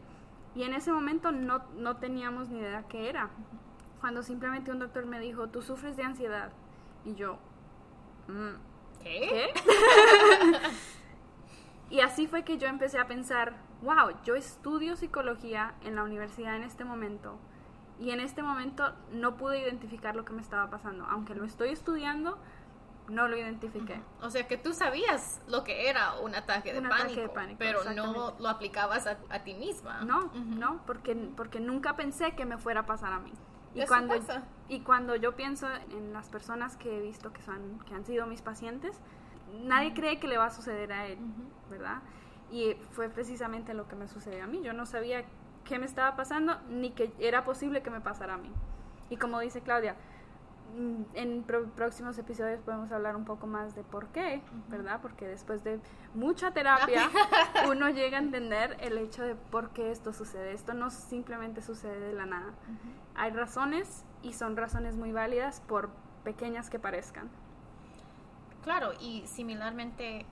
Y 0.56 0.64
en 0.64 0.74
ese 0.74 0.92
momento 0.92 1.32
no, 1.32 1.64
no 1.78 1.96
teníamos 1.98 2.50
ni 2.50 2.60
idea 2.60 2.84
qué 2.84 3.10
era. 3.10 3.30
Cuando 4.02 4.22
simplemente 4.24 4.72
un 4.72 4.80
doctor 4.80 5.06
me 5.06 5.20
dijo, 5.20 5.48
tú 5.48 5.62
sufres 5.62 5.96
de 5.96 6.04
ansiedad. 6.04 6.52
Y 7.06 7.16
yo, 7.16 7.38
mm, 8.28 8.73
¿Qué? 9.04 9.54
Y 11.94 12.00
así 12.02 12.26
fue 12.26 12.44
que 12.44 12.58
yo 12.58 12.68
empecé 12.68 12.98
a 12.98 13.06
pensar, 13.06 13.54
wow, 13.84 14.10
yo 14.24 14.34
estudio 14.34 14.96
psicología 14.96 15.76
en 15.84 15.96
la 15.96 16.02
universidad 16.02 16.56
en 16.56 16.64
este 16.64 16.86
momento 16.86 17.38
y 18.00 18.10
en 18.10 18.20
este 18.20 18.42
momento 18.42 18.94
no 19.12 19.38
pude 19.38 19.60
identificar 19.60 20.16
lo 20.16 20.26
que 20.26 20.34
me 20.34 20.42
estaba 20.42 20.72
pasando. 20.72 21.06
Aunque 21.06 21.36
lo 21.36 21.46
estoy 21.46 21.70
estudiando, 21.70 22.40
no 23.10 23.28
lo 23.28 23.38
identifiqué. 23.38 24.02
O 24.24 24.32
sea 24.32 24.48
que 24.48 24.58
tú 24.58 24.74
sabías 24.74 25.40
lo 25.48 25.64
que 25.64 25.88
era 25.88 26.16
un 26.20 26.34
ataque 26.34 26.74
de, 26.74 26.82
pánico, 26.82 27.32
pero 27.60 27.84
no 27.94 28.34
lo 28.40 28.50
aplicabas 28.50 29.06
a, 29.06 29.44
ti 29.44 29.54
misma. 29.54 30.02
No, 30.02 30.32
no, 30.34 30.82
porque, 30.88 31.14
porque 31.38 31.60
nunca 31.60 31.96
pensé 31.96 32.34
que 32.34 32.46
me 32.46 32.58
fuera 32.58 32.80
a 32.80 32.86
pasar 32.88 33.14
a 33.14 33.20
mí. 33.20 33.34
Y 33.76 33.86
cuando, 33.86 34.16
y 34.70 34.80
cuando 34.82 35.16
yo 35.16 35.36
pienso 35.36 35.68
en 35.92 36.14
las 36.14 36.30
personas 36.30 36.78
que 36.78 36.98
he 36.98 37.02
visto 37.02 37.34
que, 37.34 37.42
son, 37.42 37.80
que 37.88 37.96
han 37.96 38.06
sido 38.06 38.28
mis 38.28 38.42
pacientes, 38.42 39.00
nadie 39.64 39.94
cree 39.94 40.20
que 40.20 40.28
le 40.28 40.38
va 40.38 40.46
a 40.46 40.52
suceder 40.52 40.94
a 40.94 41.08
él, 41.08 41.18
¿verdad? 41.70 42.02
Y 42.52 42.76
fue 42.92 43.10
precisamente 43.10 43.74
lo 43.74 43.88
que 43.88 43.96
me 43.96 44.08
sucedió 44.08 44.44
a 44.44 44.48
mí. 44.48 44.62
Yo 44.64 44.74
no 44.74 44.86
sabía 44.86 45.26
qué 45.66 45.80
me 45.80 45.86
estaba 45.86 46.16
pasando 46.16 46.60
ni 46.70 46.92
que 46.92 47.12
era 47.20 47.44
posible 47.44 47.82
que 47.82 47.90
me 47.90 48.02
pasara 48.02 48.36
a 48.36 48.38
mí. 48.38 48.52
Y 49.10 49.18
como 49.18 49.40
dice 49.40 49.62
Claudia, 49.62 49.96
mm, 50.74 51.04
en 51.14 51.44
próximos 51.76 52.18
episodios 52.18 52.62
podemos 52.62 52.92
hablar 52.92 53.16
un 53.16 53.26
poco 53.26 53.48
más 53.48 53.76
de 53.76 53.84
por 53.84 54.08
qué, 54.08 54.42
¿verdad? 54.70 55.00
Porque 55.02 55.28
después 55.28 55.64
de 55.64 55.80
mucha 56.14 56.52
terapia 56.52 57.10
uno 57.70 57.90
llega 57.90 58.18
a 58.18 58.22
entender 58.22 58.78
el 58.80 58.98
hecho 58.98 59.24
de 59.24 59.36
por 59.36 59.70
qué 59.72 59.92
esto 59.92 60.14
sucede. 60.14 60.54
Esto 60.54 60.74
no 60.74 60.90
simplemente 60.90 61.62
sucede 61.62 62.00
de 62.00 62.14
la 62.14 62.26
nada. 62.26 62.54
Hay 63.16 63.32
razones 63.32 64.06
y 64.22 64.34
son 64.34 64.58
razones 64.58 64.98
muy 64.98 65.12
válidas 65.12 65.62
por 65.62 65.90
pequeñas 66.24 66.70
que 66.70 66.80
parezcan. 66.80 67.30
Claro, 68.64 68.92
y 69.00 69.28
similarmente 69.28 70.26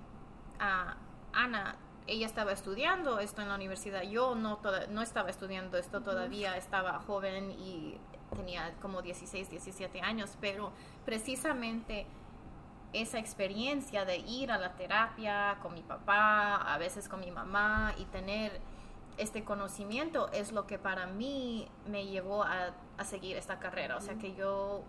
a 0.60 0.96
Ana, 1.34 1.76
ella 2.08 2.26
estaba 2.26 2.52
estudiando 2.52 3.20
esto 3.20 3.42
en 3.42 3.50
la 3.50 3.56
universidad, 3.56 4.04
yo 4.04 4.36
no, 4.36 4.60
no 4.90 5.02
estaba 5.02 5.30
estudiando 5.30 5.78
esto 5.78 6.02
todavía, 6.02 6.58
estaba 6.58 7.00
joven 7.00 7.52
y 7.52 7.98
tenía 8.36 8.74
como 8.82 9.02
16, 9.02 9.50
17 9.50 10.02
años, 10.02 10.38
pero 10.42 10.72
precisamente 11.06 12.08
esa 12.94 13.20
experiencia 13.20 14.06
de 14.06 14.18
ir 14.18 14.52
a 14.52 14.58
la 14.58 14.76
terapia 14.76 15.58
con 15.62 15.74
mi 15.74 15.82
papá, 15.82 16.56
a 16.56 16.78
veces 16.78 17.08
con 17.08 17.20
mi 17.22 17.32
mamá 17.32 17.94
y 17.98 18.06
tener 18.06 18.60
este 19.18 19.44
conocimiento 19.44 20.30
es 20.32 20.52
lo 20.52 20.68
que 20.68 20.80
para 20.80 21.06
mí 21.08 21.68
me 21.88 22.06
llevó 22.06 22.44
a, 22.44 22.74
seguir 23.04 23.36
esta 23.36 23.60
carrera. 23.60 23.98
O 23.98 24.02
sea 24.02 24.16
que 24.16 24.36
yo 24.36 24.84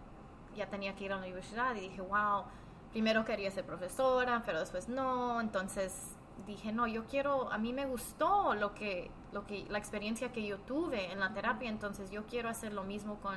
ya 0.54 0.69
tenía 0.69 0.95
que 0.95 1.04
ir 1.04 1.12
a 1.12 1.16
la 1.16 1.23
universidad 1.23 1.75
y 1.76 1.81
dije, 1.81 2.02
wow, 2.02 2.45
primero 2.90 3.25
quería 3.25 3.50
ser 3.50 3.64
profesora, 3.64 4.42
pero 4.45 4.61
después 4.61 4.88
no, 4.88 5.40
entonces 5.40 6.14
dije, 6.47 6.73
no, 6.73 6.87
yo 6.87 7.05
quiero, 7.07 7.51
a 7.53 7.59
mí 7.59 7.73
me 7.73 7.87
gustó 7.87 8.55
lo 8.55 8.75
que, 8.75 9.11
lo 9.33 9.47
que, 9.47 9.67
la 9.69 9.79
experiencia 9.79 10.33
que 10.33 10.47
yo 10.47 10.59
tuve 10.59 11.12
en 11.12 11.21
la 11.21 11.33
terapia, 11.33 11.69
entonces 11.69 12.11
yo 12.11 12.27
quiero 12.27 12.49
hacer 12.49 12.73
lo 12.73 12.85
mismo 12.85 13.17
con 13.21 13.37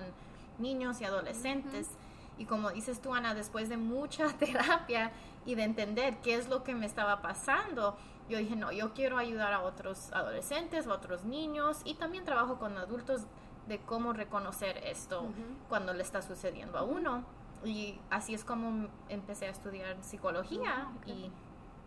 niños 0.58 1.02
y 1.02 1.06
adolescentes. 1.06 1.90
Y 2.38 2.46
como 2.46 2.72
dices 2.72 3.02
tú, 3.02 3.14
Ana, 3.14 3.34
después 3.34 3.70
de 3.70 3.78
mucha 3.78 4.28
terapia 4.40 5.12
y 5.46 5.56
de 5.56 5.64
entender 5.64 6.18
qué 6.22 6.36
es 6.36 6.50
lo 6.50 6.64
que 6.64 6.75
me 6.75 6.86
estaba 6.86 7.22
pasando, 7.22 7.96
yo 8.30 8.38
dije, 8.38 8.56
no, 8.56 8.72
yo 8.72 8.94
quiero 8.94 9.18
ayudar 9.18 9.54
a 9.54 9.62
otros 9.62 10.12
adolescentes, 10.12 10.88
a 10.88 10.94
otros 10.94 11.25
niños 11.25 11.82
y 11.86 11.96
también 11.96 12.25
trabajo 12.25 12.58
con 12.58 12.78
adultos 12.78 13.28
de 13.68 13.80
cómo 13.80 14.14
reconocer 14.14 14.78
esto 14.84 15.28
cuando 15.70 15.94
le 15.94 16.04
está 16.04 16.22
sucediendo 16.22 16.78
a 16.78 16.84
uno. 16.84 17.24
Y 17.64 18.00
así 18.10 18.34
es 18.34 18.44
como 18.44 18.90
empecé 19.10 19.48
a 19.48 19.50
estudiar 19.50 19.98
psicología 20.04 20.88
y 21.06 21.32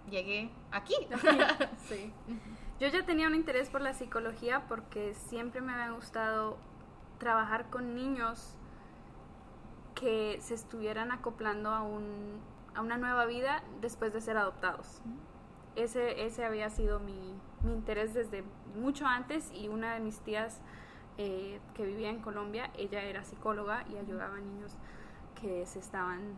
llegué 0.08 0.50
aquí. 0.70 0.94
sí. 1.88 2.12
Yo 2.80 2.88
ya 2.88 3.04
tenía 3.04 3.26
un 3.26 3.34
interés 3.34 3.70
por 3.70 3.80
la 3.80 3.92
psicología 3.92 4.66
porque 4.68 5.14
siempre 5.14 5.60
me 5.60 5.72
había 5.72 5.90
gustado 5.90 6.58
trabajar 7.18 7.70
con 7.70 7.94
niños 7.94 8.54
que 9.94 10.38
se 10.40 10.54
estuvieran 10.54 11.10
acoplando 11.10 11.70
a, 11.70 11.82
un, 11.82 12.40
a 12.74 12.82
una 12.82 12.96
nueva 12.96 13.26
vida 13.26 13.64
después 13.80 14.12
de 14.12 14.20
ser 14.20 14.36
adoptados. 14.36 15.02
Ese, 15.74 16.24
ese 16.24 16.44
había 16.44 16.70
sido 16.70 17.00
mi, 17.00 17.34
mi 17.62 17.72
interés 17.72 18.14
desde 18.14 18.44
mucho 18.76 19.06
antes 19.06 19.50
y 19.52 19.68
una 19.68 19.94
de 19.94 20.00
mis 20.00 20.20
tías 20.20 20.60
eh, 21.18 21.60
que 21.74 21.84
vivía 21.84 22.10
en 22.10 22.20
Colombia, 22.20 22.70
ella 22.76 23.02
era 23.02 23.24
psicóloga 23.24 23.84
y 23.90 23.96
ayudaba 23.96 24.36
a 24.36 24.40
niños 24.40 24.76
que 25.40 25.66
se 25.66 25.80
estaban 25.80 26.36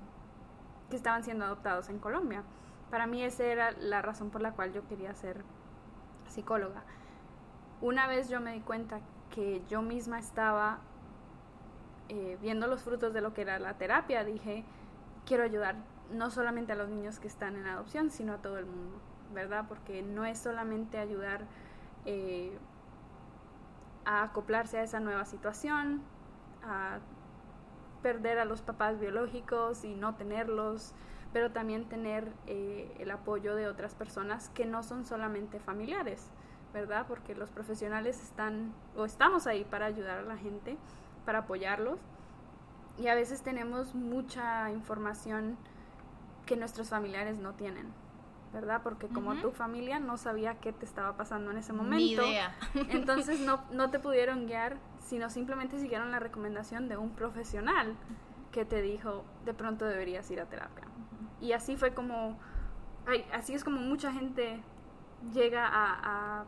que 0.89 0.97
estaban 0.97 1.23
siendo 1.23 1.45
adoptados 1.45 1.89
en 1.89 1.99
Colombia. 1.99 2.43
Para 2.91 3.07
mí 3.07 3.23
esa 3.23 3.45
era 3.45 3.71
la 3.73 4.03
razón 4.03 4.31
por 4.31 4.41
la 4.41 4.53
cual 4.53 4.73
yo 4.73 4.87
quería 4.89 5.15
ser 5.15 5.45
psicóloga. 6.29 6.83
Una 7.81 8.07
vez 8.07 8.29
yo 8.29 8.41
me 8.41 8.53
di 8.53 8.61
cuenta 8.61 9.01
que 9.31 9.63
yo 9.69 9.81
misma 9.81 10.19
estaba 10.19 10.81
eh, 12.09 12.37
viendo 12.41 12.67
los 12.67 12.83
frutos 12.83 13.13
de 13.13 13.21
lo 13.21 13.33
que 13.33 13.43
era 13.43 13.59
la 13.59 13.75
terapia, 13.75 14.25
dije, 14.25 14.65
quiero 15.25 15.45
ayudar 15.45 15.77
no 16.11 16.31
solamente 16.31 16.73
a 16.73 16.75
los 16.75 16.89
niños 16.89 17.21
que 17.21 17.29
están 17.29 17.57
en 17.57 17.67
adopción, 17.67 18.11
sino 18.11 18.35
a 18.35 18.39
todo 18.39 18.59
el 18.59 18.67
mundo, 18.67 19.01
¿verdad? 19.33 19.67
Porque 19.69 20.03
no 20.03 20.25
es 20.25 20.39
solamente 20.39 20.99
ayudar 20.99 21.43
eh, 22.05 22.59
a 24.05 24.25
acoplarse 24.25 24.79
a 24.79 24.83
esa 24.83 24.99
nueva 24.99 25.25
situación, 25.25 26.03
a 26.65 26.99
perder 28.03 28.39
a 28.39 28.45
los 28.45 28.63
papás 28.63 28.99
biológicos 28.99 29.85
y 29.85 29.95
no 29.95 30.17
tenerlos, 30.17 30.95
pero 31.33 31.51
también 31.53 31.89
tener 31.89 32.33
eh, 32.47 32.93
el 32.99 33.11
apoyo 33.11 33.55
de 33.55 33.69
otras 33.69 33.95
personas 33.95 34.49
que 34.51 34.67
no 34.67 34.83
son 34.83 35.05
solamente 35.05 35.61
familiares, 35.61 36.29
¿verdad? 36.73 37.07
Porque 37.07 37.35
los 37.35 37.51
profesionales 37.51 38.23
están 38.23 38.73
o 38.97 39.05
estamos 39.05 39.47
ahí 39.47 39.65
para 39.65 39.87
ayudar 39.87 40.19
a 40.19 40.23
la 40.23 40.37
gente, 40.37 40.77
para 41.25 41.41
apoyarlos 41.41 41.99
y 43.01 43.09
a 43.09 43.15
veces 43.15 43.43
tenemos 43.43 43.95
mucha 43.95 44.71
información 44.71 45.57
que 46.45 46.57
nuestros 46.57 46.91
familiares 46.91 47.39
no 47.39 47.55
tienen, 47.55 47.87
¿verdad? 48.53 48.83
Porque 48.83 49.09
como 49.09 49.37
tu 49.37 49.53
familia 49.53 49.99
no 49.99 50.19
sabía 50.19 50.57
qué 50.57 50.73
te 50.73 50.85
estaba 50.85 51.17
pasando 51.17 51.51
en 51.51 51.59
ese 51.59 51.73
momento, 51.73 52.23
entonces 52.91 53.41
no, 53.41 53.63
no 53.71 53.91
te 53.91 54.01
pudieron 54.01 54.47
guiar, 54.47 54.77
sino 54.99 55.31
simplemente 55.31 55.79
siguieron 55.79 56.11
la 56.11 56.19
recomendación 56.19 56.89
de 56.89 56.97
un 56.97 57.11
profesional 57.11 57.97
que 58.53 58.65
te 58.65 58.83
dijo, 58.83 59.25
de 59.45 59.55
pronto 59.55 59.87
deberías 59.87 60.31
ir 60.31 60.41
a 60.41 60.47
terapia. 60.47 60.85
Y 61.41 61.53
así 61.53 61.77
fue 61.77 61.95
como, 61.95 62.39
así 63.33 63.55
es 63.55 63.65
como 63.65 63.81
mucha 63.81 64.13
gente 64.13 64.63
llega 65.33 65.67
a, 65.67 66.45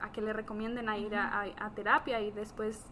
a, 0.00 0.12
que 0.12 0.20
le 0.20 0.32
recomienden 0.32 0.88
a 0.88 0.98
ir 0.98 1.14
a, 1.14 1.70
terapia 1.74 2.20
y 2.20 2.30
después 2.30 2.84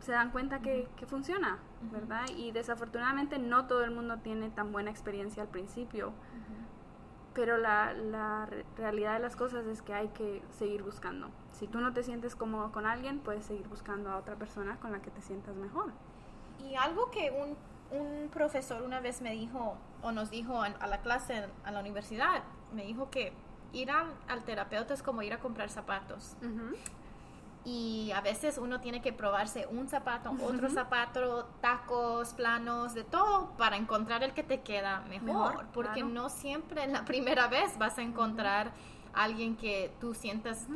se 0.00 0.12
dan 0.12 0.30
cuenta 0.30 0.60
que, 0.60 0.88
que 0.96 1.06
funciona, 1.06 1.58
¿verdad? 1.92 2.24
Y 2.36 2.52
desafortunadamente 2.52 3.38
no 3.38 3.66
todo 3.66 3.84
el 3.84 3.90
mundo 3.90 4.18
tiene 4.18 4.50
tan 4.50 4.72
buena 4.72 4.90
experiencia 4.90 5.42
al 5.42 5.48
principio, 5.48 6.12
pero 7.34 7.58
la, 7.58 7.92
la 7.92 8.48
realidad 8.76 9.14
de 9.14 9.20
las 9.20 9.36
cosas 9.36 9.66
es 9.66 9.82
que 9.82 9.92
hay 9.92 10.08
que 10.08 10.42
seguir 10.50 10.82
buscando. 10.82 11.30
Si 11.52 11.66
tú 11.66 11.80
no 11.80 11.92
te 11.92 12.02
sientes 12.02 12.36
cómodo 12.36 12.70
con 12.70 12.86
alguien, 12.86 13.18
puedes 13.18 13.44
seguir 13.44 13.68
buscando 13.68 14.10
a 14.10 14.16
otra 14.16 14.36
persona 14.36 14.78
con 14.78 14.92
la 14.92 15.00
que 15.00 15.10
te 15.10 15.20
sientas 15.20 15.56
mejor. 15.56 15.92
Y 16.60 16.76
algo 16.76 17.10
que 17.10 17.30
un 17.30 17.56
un 17.94 18.28
profesor 18.28 18.82
una 18.82 19.00
vez 19.00 19.20
me 19.20 19.32
dijo, 19.32 19.76
o 20.02 20.12
nos 20.12 20.30
dijo 20.30 20.62
a 20.62 20.86
la 20.86 20.98
clase, 20.98 21.46
a 21.64 21.70
la 21.70 21.80
universidad, 21.80 22.42
me 22.72 22.84
dijo 22.84 23.10
que 23.10 23.32
ir 23.72 23.90
al 23.90 24.44
terapeuta 24.44 24.94
es 24.94 25.02
como 25.02 25.22
ir 25.22 25.32
a 25.32 25.38
comprar 25.38 25.68
zapatos. 25.68 26.36
Y 27.64 28.12
a 28.14 28.20
veces 28.20 28.58
uno 28.58 28.80
tiene 28.80 29.00
que 29.00 29.12
probarse 29.12 29.66
un 29.66 29.88
zapato, 29.88 30.34
otro 30.42 30.68
zapato, 30.68 31.46
tacos, 31.62 32.34
planos, 32.34 32.92
de 32.94 33.04
todo, 33.04 33.50
para 33.56 33.76
encontrar 33.76 34.22
el 34.22 34.34
que 34.34 34.42
te 34.42 34.60
queda 34.60 35.00
mejor. 35.08 35.66
porque 35.72 36.02
no 36.02 36.28
siempre 36.28 36.84
en 36.84 36.92
la 36.92 37.04
primera 37.04 37.48
vez 37.48 37.78
vas 37.78 37.98
a 37.98 38.02
encontrar 38.02 38.72
alguien 39.14 39.56
que 39.56 39.92
tú 40.00 40.14
sientas 40.14 40.66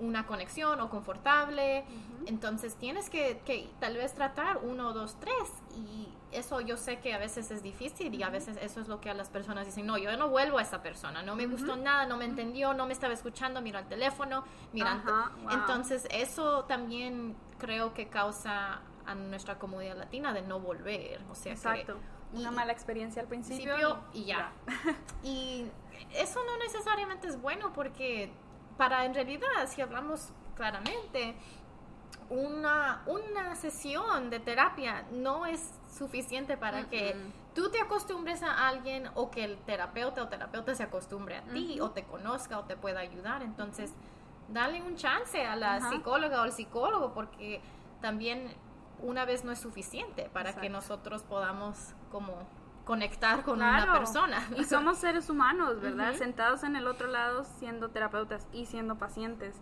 una 0.00 0.26
conexión 0.26 0.80
o 0.80 0.90
confortable. 0.90 1.84
Entonces 2.26 2.74
tienes 2.74 3.08
que, 3.08 3.40
que, 3.44 3.70
tal 3.78 3.96
vez 3.96 4.14
tratar 4.14 4.58
uno, 4.64 4.92
dos, 4.92 5.16
tres. 5.20 5.48
Y 5.76 6.08
eso 6.32 6.60
yo 6.60 6.76
sé 6.76 6.98
que 7.00 7.14
a 7.14 7.18
veces 7.18 7.50
es 7.50 7.62
difícil 7.62 8.14
y 8.14 8.22
a 8.22 8.30
veces 8.30 8.56
eso 8.60 8.80
es 8.80 8.88
lo 8.88 9.00
que 9.00 9.10
a 9.10 9.14
las 9.14 9.28
personas 9.28 9.66
dicen, 9.66 9.86
no, 9.86 9.98
yo 9.98 10.16
no 10.16 10.28
vuelvo 10.28 10.58
a 10.58 10.62
esa 10.62 10.82
persona, 10.82 11.22
no 11.22 11.36
me 11.36 11.46
gustó 11.46 11.76
nada, 11.76 12.06
no 12.06 12.16
me 12.16 12.24
entendió, 12.24 12.74
no 12.74 12.86
me 12.86 12.92
estaba 12.92 13.14
escuchando, 13.14 13.60
mira 13.60 13.80
el 13.80 13.86
teléfono, 13.86 14.44
mira. 14.72 15.02
Entonces 15.50 16.06
eso 16.10 16.64
también 16.64 17.36
creo 17.58 17.94
que 17.94 18.08
causa 18.08 18.80
a 19.06 19.14
nuestra 19.14 19.58
comunidad 19.58 19.96
latina 19.96 20.32
de 20.32 20.42
no 20.42 20.60
volver. 20.60 21.20
O 21.30 21.34
sea, 21.34 21.52
Exacto. 21.52 21.98
una 22.32 22.50
mala 22.50 22.72
experiencia 22.72 23.22
al 23.22 23.28
principio, 23.28 24.02
y 24.12 24.24
ya. 24.24 24.52
y 25.22 25.66
eso 26.14 26.40
no 26.44 26.56
necesariamente 26.58 27.28
es 27.28 27.40
bueno 27.40 27.72
porque 27.72 28.32
para 28.76 29.04
en 29.04 29.14
realidad, 29.14 29.68
si 29.68 29.80
hablamos 29.80 30.32
claramente, 30.54 31.34
una, 32.30 33.02
una 33.06 33.54
sesión 33.56 34.30
de 34.30 34.40
terapia 34.40 35.04
no 35.12 35.46
es 35.46 35.72
suficiente 35.96 36.56
para 36.56 36.88
que 36.88 37.14
tú 37.54 37.70
te 37.70 37.80
acostumbres 37.80 38.42
a 38.42 38.68
alguien 38.68 39.08
o 39.14 39.30
que 39.30 39.44
el 39.44 39.58
terapeuta 39.58 40.22
o 40.22 40.28
terapeuta 40.28 40.74
se 40.74 40.82
acostumbre 40.82 41.36
a 41.36 41.42
ti 41.42 41.80
o 41.80 41.90
te 41.90 42.04
conozca 42.04 42.58
o 42.58 42.64
te 42.64 42.76
pueda 42.76 43.00
ayudar. 43.00 43.42
Entonces, 43.42 43.92
dale 44.48 44.82
un 44.82 44.96
chance 44.96 45.44
a 45.44 45.56
la 45.56 45.90
psicóloga 45.90 46.40
o 46.40 46.42
al 46.42 46.52
psicólogo 46.52 47.12
porque 47.12 47.60
también 48.00 48.54
una 49.00 49.24
vez 49.24 49.44
no 49.44 49.52
es 49.52 49.58
suficiente 49.58 50.30
para 50.32 50.54
que 50.54 50.68
nosotros 50.68 51.22
podamos 51.22 51.94
como 52.10 52.46
conectar 52.84 53.42
con 53.42 53.56
una 53.62 53.92
persona. 53.92 54.42
Y 54.56 54.64
somos 54.64 54.98
seres 54.98 55.30
humanos, 55.30 55.80
¿verdad? 55.80 56.14
Sentados 56.14 56.64
en 56.64 56.76
el 56.76 56.86
otro 56.86 57.08
lado 57.08 57.44
siendo 57.44 57.90
terapeutas 57.90 58.46
y 58.52 58.66
siendo 58.66 58.96
pacientes. 58.96 59.60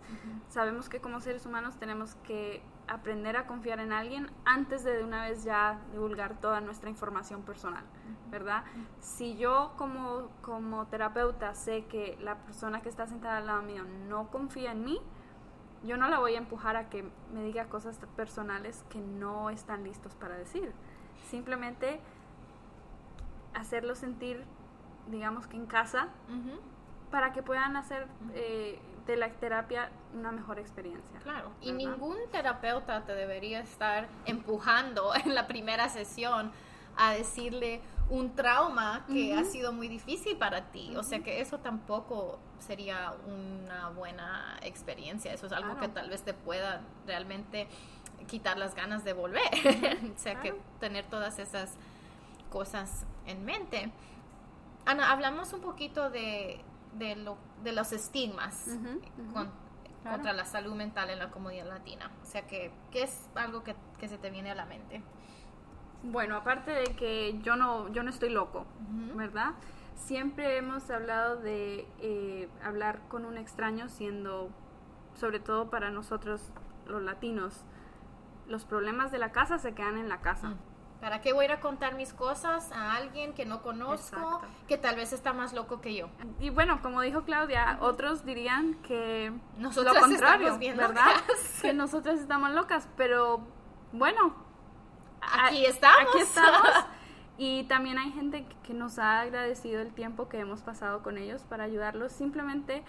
Sabemos 0.49 0.89
que 0.89 1.01
como 1.01 1.19
seres 1.21 1.45
humanos 1.45 1.77
tenemos 1.77 2.15
que 2.23 2.63
aprender 2.87 3.37
a 3.37 3.47
confiar 3.47 3.79
en 3.79 3.93
alguien 3.93 4.29
antes 4.43 4.83
de 4.83 4.91
de 4.97 5.03
una 5.03 5.23
vez 5.23 5.43
ya 5.43 5.79
divulgar 5.91 6.39
toda 6.39 6.61
nuestra 6.61 6.89
información 6.89 7.43
personal, 7.43 7.83
¿verdad? 8.29 8.63
Si 8.99 9.37
yo 9.37 9.73
como, 9.77 10.29
como 10.41 10.87
terapeuta 10.87 11.53
sé 11.55 11.85
que 11.85 12.17
la 12.21 12.35
persona 12.39 12.81
que 12.81 12.89
está 12.89 13.07
sentada 13.07 13.37
al 13.37 13.45
lado 13.47 13.61
mío 13.61 13.83
no 14.07 14.29
confía 14.29 14.71
en 14.73 14.83
mí, 14.83 14.99
yo 15.83 15.97
no 15.97 16.07
la 16.09 16.19
voy 16.19 16.35
a 16.35 16.37
empujar 16.37 16.75
a 16.75 16.89
que 16.89 17.09
me 17.33 17.43
diga 17.43 17.65
cosas 17.65 17.99
personales 18.15 18.83
que 18.89 18.99
no 18.99 19.49
están 19.49 19.83
listos 19.83 20.15
para 20.15 20.35
decir. 20.35 20.73
Simplemente 21.29 22.01
hacerlo 23.53 23.95
sentir, 23.95 24.43
digamos 25.07 25.47
que 25.47 25.57
en 25.57 25.65
casa, 25.65 26.09
para 27.09 27.33
que 27.33 27.43
puedan 27.43 27.75
hacer 27.75 28.07
eh, 28.33 28.79
de 29.05 29.17
la 29.17 29.29
terapia 29.29 29.91
una 30.13 30.31
mejor 30.31 30.59
experiencia. 30.59 31.19
Claro, 31.19 31.51
y 31.61 31.71
ningún 31.71 32.17
terapeuta 32.31 33.03
te 33.05 33.13
debería 33.13 33.59
estar 33.59 34.07
empujando 34.25 35.13
en 35.25 35.35
la 35.35 35.47
primera 35.47 35.89
sesión 35.89 36.51
a 36.97 37.13
decirle 37.13 37.81
un 38.09 38.35
trauma 38.35 39.05
que 39.07 39.33
ha 39.33 39.45
sido 39.45 39.71
muy 39.71 39.87
difícil 39.87 40.37
para 40.37 40.71
ti. 40.71 40.93
O 40.97 41.03
sea 41.03 41.23
que 41.23 41.39
eso 41.39 41.59
tampoco 41.59 42.39
sería 42.59 43.13
una 43.25 43.89
buena 43.89 44.57
experiencia. 44.61 45.33
Eso 45.33 45.45
es 45.45 45.53
algo 45.53 45.79
que 45.79 45.87
tal 45.87 46.09
vez 46.09 46.21
te 46.23 46.33
pueda 46.33 46.81
realmente 47.07 47.69
quitar 48.27 48.57
las 48.57 48.75
ganas 48.75 49.05
de 49.05 49.13
volver. 49.13 49.41
o 50.15 50.19
sea 50.19 50.41
que 50.41 50.53
tener 50.79 51.05
todas 51.05 51.39
esas 51.39 51.77
cosas 52.51 53.07
en 53.25 53.43
mente. 53.43 53.91
Ana, 54.85 55.11
hablamos 55.11 55.53
un 55.53 55.61
poquito 55.61 56.11
de, 56.11 56.63
de, 56.93 57.15
lo, 57.15 57.37
de 57.63 57.71
los 57.71 57.91
estigmas 57.91 58.67
contra 60.03 60.33
la 60.33 60.45
salud 60.45 60.75
mental 60.75 61.09
en 61.09 61.19
la 61.19 61.31
comunidad 61.31 61.67
latina. 61.67 62.11
O 62.21 62.25
sea, 62.25 62.45
que, 62.45 62.71
¿qué 62.91 63.03
es 63.03 63.29
algo 63.35 63.63
que, 63.63 63.75
se 64.07 64.17
te 64.17 64.29
viene 64.29 64.51
a 64.51 64.55
la 64.55 64.65
mente? 64.65 65.01
Bueno, 66.03 66.35
aparte 66.35 66.71
de 66.71 66.95
que 66.95 67.39
yo 67.41 67.55
no, 67.55 67.87
yo 67.89 68.03
no 68.03 68.09
estoy 68.09 68.29
loco, 68.29 68.65
¿verdad? 69.15 69.53
Siempre 69.95 70.57
hemos 70.57 70.89
hablado 70.89 71.37
de 71.37 71.87
eh, 71.99 72.49
hablar 72.63 73.07
con 73.07 73.25
un 73.25 73.37
extraño 73.37 73.87
siendo, 73.87 74.49
sobre 75.13 75.39
todo 75.39 75.69
para 75.69 75.91
nosotros 75.91 76.51
los 76.87 77.03
latinos, 77.03 77.65
los 78.47 78.65
problemas 78.65 79.11
de 79.11 79.19
la 79.19 79.31
casa 79.31 79.59
se 79.59 79.73
quedan 79.75 79.97
en 79.97 80.09
la 80.09 80.21
casa. 80.21 80.55
¿Para 81.01 81.19
qué 81.19 81.33
voy 81.33 81.45
a 81.45 81.47
ir 81.47 81.51
a 81.53 81.59
contar 81.59 81.95
mis 81.95 82.13
cosas 82.13 82.71
a 82.71 82.93
alguien 82.93 83.33
que 83.33 83.43
no 83.43 83.63
conozco, 83.63 84.39
que 84.67 84.77
tal 84.77 84.95
vez 84.95 85.13
está 85.13 85.33
más 85.33 85.51
loco 85.51 85.81
que 85.81 85.95
yo? 85.95 86.09
Y 86.39 86.51
bueno, 86.51 86.79
como 86.83 87.01
dijo 87.01 87.23
Claudia, 87.23 87.79
otros 87.81 88.23
dirían 88.23 88.75
que 88.83 89.33
nosotros 89.57 89.95
lo 89.95 90.01
contrario, 90.01 90.59
¿verdad? 90.59 91.07
que 91.63 91.73
nosotros 91.73 92.19
estamos 92.19 92.51
locas, 92.51 92.87
pero 92.97 93.41
bueno, 93.91 94.35
aquí 95.21 95.65
estamos. 95.65 96.01
Aquí 96.01 96.19
estamos. 96.21 96.61
Y 97.37 97.63
también 97.63 97.97
hay 97.97 98.11
gente 98.11 98.45
que 98.61 98.75
nos 98.75 98.99
ha 98.99 99.21
agradecido 99.21 99.81
el 99.81 99.93
tiempo 99.93 100.29
que 100.29 100.37
hemos 100.37 100.61
pasado 100.61 101.01
con 101.01 101.17
ellos 101.17 101.43
para 101.43 101.63
ayudarlos 101.63 102.11
simplemente 102.11 102.83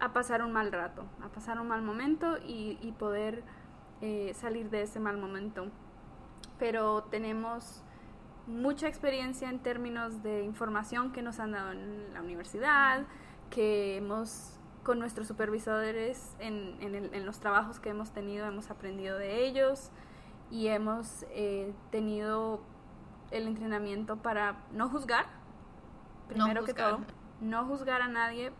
a 0.00 0.14
pasar 0.14 0.42
un 0.42 0.50
mal 0.50 0.72
rato, 0.72 1.04
a 1.22 1.28
pasar 1.28 1.60
un 1.60 1.68
mal 1.68 1.82
momento 1.82 2.38
y, 2.42 2.94
poder 2.98 3.44
eh, 4.00 4.32
salir 4.34 4.70
de 4.70 4.82
ese 4.82 4.98
mal 4.98 5.18
momento 5.18 5.66
pero 6.62 7.02
tenemos 7.10 7.82
mucha 8.46 8.86
experiencia 8.86 9.50
en 9.50 9.58
términos 9.58 10.22
de 10.22 10.44
información 10.44 11.10
que 11.10 11.20
nos 11.20 11.40
han 11.40 11.50
dado 11.50 11.72
en 11.72 12.14
la 12.14 12.22
universidad, 12.22 13.02
que 13.50 13.96
hemos 13.96 14.60
con 14.84 15.00
nuestros 15.00 15.26
supervisores 15.26 16.36
en, 16.38 16.76
en, 16.80 17.26
los 17.26 17.40
trabajos 17.40 17.80
que 17.80 17.88
hemos 17.88 18.12
tenido, 18.12 18.46
hemos 18.46 18.70
aprendido 18.70 19.18
de 19.18 19.44
ellos 19.44 19.90
y 20.52 20.68
hemos 20.68 21.24
eh, 21.30 21.74
tenido 21.90 22.62
el 23.32 23.48
entrenamiento 23.48 24.18
para 24.18 24.62
no 24.70 24.88
juzgar, 24.88 25.26
primero 26.28 26.64
que 26.64 26.74
todo, 26.74 27.00
no 27.40 27.64
juzgar 27.64 28.02
a 28.02 28.08
nadie 28.08 28.52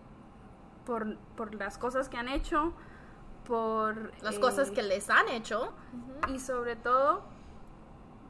por, 0.85 1.19
por, 1.37 1.55
las 1.55 1.79
cosas 1.79 2.09
que 2.09 2.17
han 2.17 2.29
hecho, 2.29 2.73
por... 3.45 4.11
Las 4.25 4.41
cosas 4.41 4.71
eh, 4.71 4.73
que 4.73 4.83
les 4.83 5.09
han 5.09 5.29
hecho. 5.29 5.73
Y 6.29 6.41
sobre 6.41 6.75
todo 6.75 7.32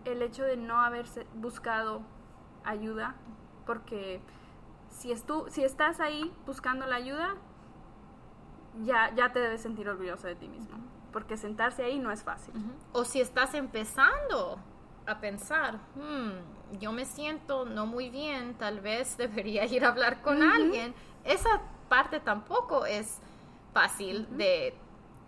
el 0.05 0.23
hecho 0.23 0.45
de 0.45 0.57
no 0.57 0.81
haberse 0.81 1.27
buscado 1.35 2.03
ayuda, 2.65 3.15
porque 3.67 4.21
si, 4.89 5.13
estu 5.13 5.47
si 5.49 5.65
estás 5.65 6.01
ahí 6.01 6.33
buscando 6.47 6.87
la 6.87 6.97
ayuda, 6.97 7.35
ya, 8.85 9.15
ya 9.15 9.33
te 9.33 9.41
debes 9.41 9.63
sentir 9.63 9.89
orgulloso 9.89 10.27
de 10.27 10.35
ti 10.35 10.49
mismo, 10.49 10.79
porque 11.13 11.37
sentarse 11.37 11.85
ahí 11.85 11.99
no 11.99 12.11
es 12.11 12.23
fácil. 12.23 12.55
O 12.93 13.05
si 13.05 13.21
estás 13.21 13.55
empezando 13.55 14.59
a 15.07 15.19
pensar, 15.21 15.79
hmm, 15.97 16.79
yo 16.79 16.93
me 16.93 17.05
siento 17.05 17.65
no 17.65 17.87
muy 17.87 18.11
bien, 18.11 18.55
tal 18.55 18.81
vez 18.81 19.17
debería 19.19 19.65
ir 19.67 19.85
a 19.85 19.89
hablar 19.89 20.23
con 20.23 20.43
alguien, 20.43 20.95
esa 21.25 21.61
parte 21.89 22.21
tampoco 22.21 22.87
es 22.87 23.21
fácil 23.73 24.27
de 24.37 24.75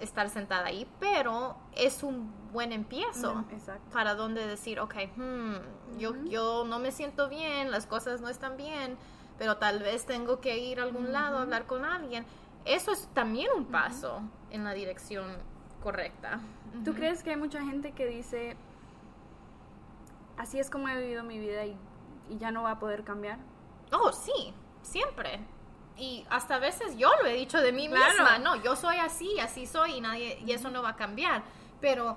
estar 0.01 0.29
sentada 0.29 0.67
ahí, 0.67 0.89
pero 0.99 1.57
es 1.75 2.03
un 2.03 2.33
buen 2.53 2.73
empiezo 2.73 3.45
para 3.93 4.15
donde 4.15 4.47
decir, 4.47 4.81
ok, 4.81 4.95
hmm, 5.17 5.99
yo, 5.99 6.15
yo 6.25 6.65
no 6.65 6.79
me 6.79 6.93
siento 6.93 7.29
bien, 7.29 7.71
las 7.71 7.87
cosas 7.87 8.21
no 8.21 8.29
están 8.29 8.57
bien, 8.57 8.97
pero 9.39 9.57
tal 9.57 9.81
vez 9.81 10.07
tengo 10.07 10.41
que 10.41 10.59
ir 10.59 10.81
a 10.81 10.85
algún 10.85 11.13
lado 11.13 11.39
a 11.39 11.43
hablar 11.43 11.67
con 11.67 11.85
alguien. 11.85 12.25
Eso 12.65 12.93
es 12.93 13.09
también 13.09 13.49
un 13.57 13.67
paso 13.67 14.23
en 14.51 14.65
la 14.65 14.73
dirección 14.73 15.27
correcta. 15.83 16.41
¿Tú 16.85 16.95
crees 16.95 17.23
que 17.23 17.31
hay 17.31 17.37
mucha 17.37 17.63
gente 17.63 17.93
que 17.93 18.07
dice, 18.07 18.57
así 20.39 20.59
es 20.59 20.71
como 20.71 20.89
he 20.89 21.01
vivido 21.01 21.23
mi 21.25 21.39
vida 21.39 21.65
y, 21.67 21.77
y 22.31 22.39
ya 22.39 22.51
no 22.51 22.63
va 22.63 22.73
a 22.73 22.79
poder 22.79 23.05
cambiar? 23.05 23.39
Oh, 23.93 24.13
sí, 24.13 24.55
siempre 24.83 25.41
y 25.97 26.25
hasta 26.31 26.57
a 26.57 26.59
veces 26.59 26.97
yo 26.99 27.11
lo 27.23 27.29
he 27.29 27.35
dicho 27.35 27.61
de 27.61 27.73
mí 27.73 27.89
misma, 27.89 28.39
no, 28.39 28.57
yo 28.63 28.77
soy 28.77 28.97
así, 28.97 29.39
así 29.39 29.67
soy 29.67 29.95
y 29.95 30.01
nadie 30.01 30.43
y 30.45 30.53
eso 30.53 30.71
no 30.71 30.83
va 30.83 30.91
a 30.91 30.97
cambiar, 30.97 31.43
pero 31.81 32.17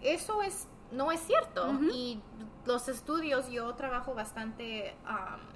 eso 0.00 0.42
es 0.42 0.68
no 0.92 1.10
es 1.10 1.20
cierto. 1.20 1.72
Y 1.92 2.20
los 2.64 2.88
estudios 2.88 3.50
yo 3.50 3.74
trabajo 3.74 4.14
bastante 4.14 4.94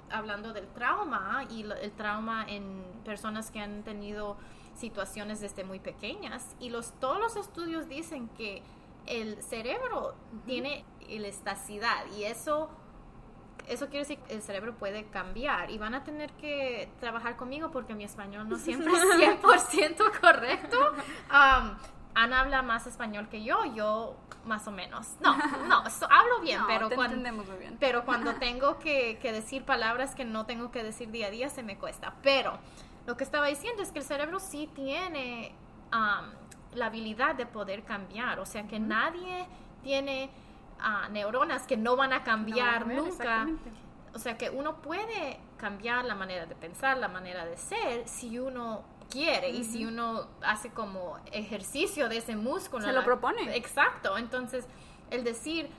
hablando 0.09 0.53
del 0.53 0.67
trauma 0.67 1.45
y 1.49 1.61
el 1.63 1.91
trauma 1.91 2.45
en 2.47 2.83
personas 3.05 3.51
que 3.51 3.59
han 3.59 3.83
tenido 3.83 4.37
situaciones 4.75 5.39
desde 5.39 5.63
muy 5.63 5.79
pequeñas. 5.79 6.55
Y 6.59 6.69
los 6.69 6.91
todos 6.99 7.19
los 7.19 7.35
estudios 7.35 7.87
dicen 7.87 8.29
que 8.29 8.61
el 9.05 9.41
cerebro 9.41 10.15
tiene 10.45 10.85
elasticidad 11.07 12.05
y 12.17 12.23
eso 12.23 12.69
eso 13.67 13.87
quiere 13.87 13.99
decir 13.99 14.19
que 14.19 14.35
el 14.35 14.41
cerebro 14.41 14.75
puede 14.75 15.05
cambiar 15.05 15.71
y 15.71 15.77
van 15.77 15.95
a 15.95 16.03
tener 16.03 16.31
que 16.33 16.89
trabajar 16.99 17.35
conmigo 17.35 17.71
porque 17.71 17.93
mi 17.93 18.03
español 18.03 18.47
no 18.49 18.57
siempre 18.57 18.91
es 18.93 18.99
100% 19.41 20.19
correcto. 20.19 20.77
Um, 21.29 21.75
Ana 22.13 22.41
habla 22.41 22.61
más 22.61 22.87
español 22.87 23.29
que 23.29 23.43
yo, 23.43 23.63
yo 23.73 24.15
más 24.45 24.67
o 24.67 24.71
menos. 24.71 25.15
No, 25.21 25.37
no, 25.67 25.83
hablo 26.09 26.41
bien, 26.41 26.61
pero, 26.67 26.89
cuando, 26.89 27.57
bien. 27.57 27.77
pero 27.79 28.05
cuando 28.05 28.35
tengo 28.35 28.79
que, 28.79 29.17
decir 29.21 29.63
palabras 29.63 30.15
que 30.15 30.25
no 30.25 30.45
tengo 30.45 30.71
que 30.71 30.83
decir 30.83 31.11
día 31.11 31.27
a 31.27 31.29
día 31.29 31.49
se 31.49 31.63
me 31.63 31.77
cuesta. 31.77 32.15
Pero 32.21 32.57
lo 33.05 33.15
que 33.17 33.23
estaba 33.23 33.47
diciendo 33.47 33.81
es 33.81 33.91
que 33.91 33.99
el 33.99 34.05
cerebro 34.05 34.39
sí 34.39 34.69
tiene 34.73 35.53
um, 35.93 36.31
la 36.73 36.87
habilidad 36.87 37.35
de 37.35 37.45
poder 37.45 37.83
cambiar, 37.83 38.39
o 38.39 38.45
sea 38.45 38.67
que 38.67 38.79
nadie 38.79 39.47
tiene 39.83 40.29
neuronas 41.11 41.67
que 41.67 41.77
no 41.77 41.95
van 41.95 42.13
a 42.13 42.23
cambiar 42.23 42.87
nunca. 42.87 43.47
O 44.13 44.19
sea 44.19 44.37
que 44.37 44.49
uno 44.49 44.81
puede 44.81 45.39
cambiar 45.57 46.03
la 46.05 46.15
manera 46.15 46.45
de 46.45 46.55
pensar, 46.55 46.97
la 46.97 47.07
manera 47.07 47.45
de 47.45 47.55
ser, 47.55 48.07
si 48.07 48.39
uno 48.39 48.83
quiere 49.09 49.49
y 49.49 49.63
si 49.63 49.85
uno 49.85 50.27
hace 50.41 50.71
como 50.71 51.17
ejercicio 51.31 52.09
de 52.09 52.17
ese 52.17 52.35
músculo. 52.35 52.85
Se 52.85 52.93
lo 52.93 53.03
propone. 53.03 53.55
Exacto. 53.55 54.17
Entonces, 54.17 54.67
el 55.11 55.23
decir, 55.23 55.69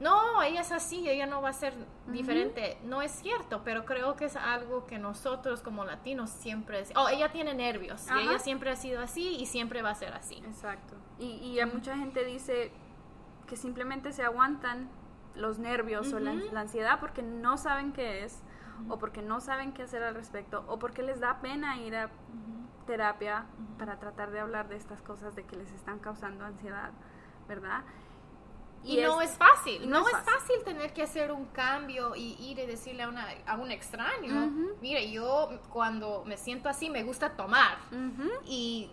no, 0.00 0.42
ella 0.42 0.60
es 0.60 0.72
así, 0.72 1.08
ella 1.08 1.26
no 1.26 1.40
va 1.40 1.50
a 1.50 1.52
ser 1.52 1.72
diferente, 2.08 2.76
no 2.84 3.00
es 3.00 3.12
cierto, 3.12 3.62
pero 3.64 3.84
creo 3.84 4.16
que 4.16 4.26
es 4.26 4.36
algo 4.36 4.86
que 4.86 4.98
nosotros 4.98 5.62
como 5.62 5.84
latinos 5.84 6.30
siempre... 6.30 6.84
Oh, 6.96 7.08
ella 7.08 7.30
tiene 7.32 7.54
nervios 7.54 8.06
y 8.08 8.22
ella 8.22 8.38
siempre 8.38 8.70
ha 8.70 8.76
sido 8.76 9.00
así 9.00 9.36
y 9.36 9.46
siempre 9.46 9.82
va 9.82 9.90
a 9.90 9.94
ser 9.94 10.12
así. 10.12 10.36
Exacto. 10.36 10.94
Y, 11.18 11.36
y 11.36 11.60
a 11.60 11.66
mucha 11.66 11.96
gente 11.96 12.24
dice, 12.24 12.72
que 13.46 13.56
simplemente 13.56 14.12
se 14.12 14.22
aguantan 14.22 14.88
los 15.34 15.58
nervios 15.58 16.12
o 16.12 16.20
la, 16.20 16.32
la, 16.32 16.60
ansiedad 16.60 17.00
porque 17.00 17.22
no 17.22 17.58
saben 17.58 17.92
qué 17.92 18.24
es 18.24 18.42
o 18.88 18.98
porque 18.98 19.22
no 19.22 19.40
saben 19.40 19.72
qué 19.72 19.82
hacer 19.82 20.02
al 20.02 20.14
respecto 20.14 20.64
o 20.68 20.78
porque 20.78 21.02
les 21.02 21.20
da 21.20 21.40
pena 21.40 21.76
ir 21.78 21.96
a 21.96 22.10
terapia 22.86 23.46
para 23.78 23.98
tratar 23.98 24.30
de 24.30 24.40
hablar 24.40 24.68
de 24.68 24.76
estas 24.76 25.02
cosas 25.02 25.34
de 25.34 25.44
que 25.44 25.56
les 25.56 25.70
están 25.72 25.98
causando 25.98 26.44
ansiedad, 26.44 26.92
¿verdad? 27.48 27.82
Y, 28.84 29.00
no 29.00 29.22
es 29.22 29.30
fácil, 29.30 29.88
no, 29.88 30.06
es, 30.06 30.12
fácil. 30.12 30.62
tener 30.62 30.92
que 30.92 31.02
hacer 31.02 31.32
un 31.32 31.46
cambio 31.46 32.14
y 32.14 32.36
ir 32.38 32.58
y 32.58 32.66
decirle 32.66 33.04
a, 33.04 33.08
una, 33.08 33.26
a 33.46 33.56
un 33.56 33.70
extraño, 33.70 34.50
mire, 34.82 35.10
yo 35.10 35.48
cuando 35.70 36.22
me 36.26 36.36
siento 36.36 36.68
así 36.68 36.90
me 36.90 37.02
gusta 37.02 37.30
tomar. 37.30 37.78
Y 38.44 38.90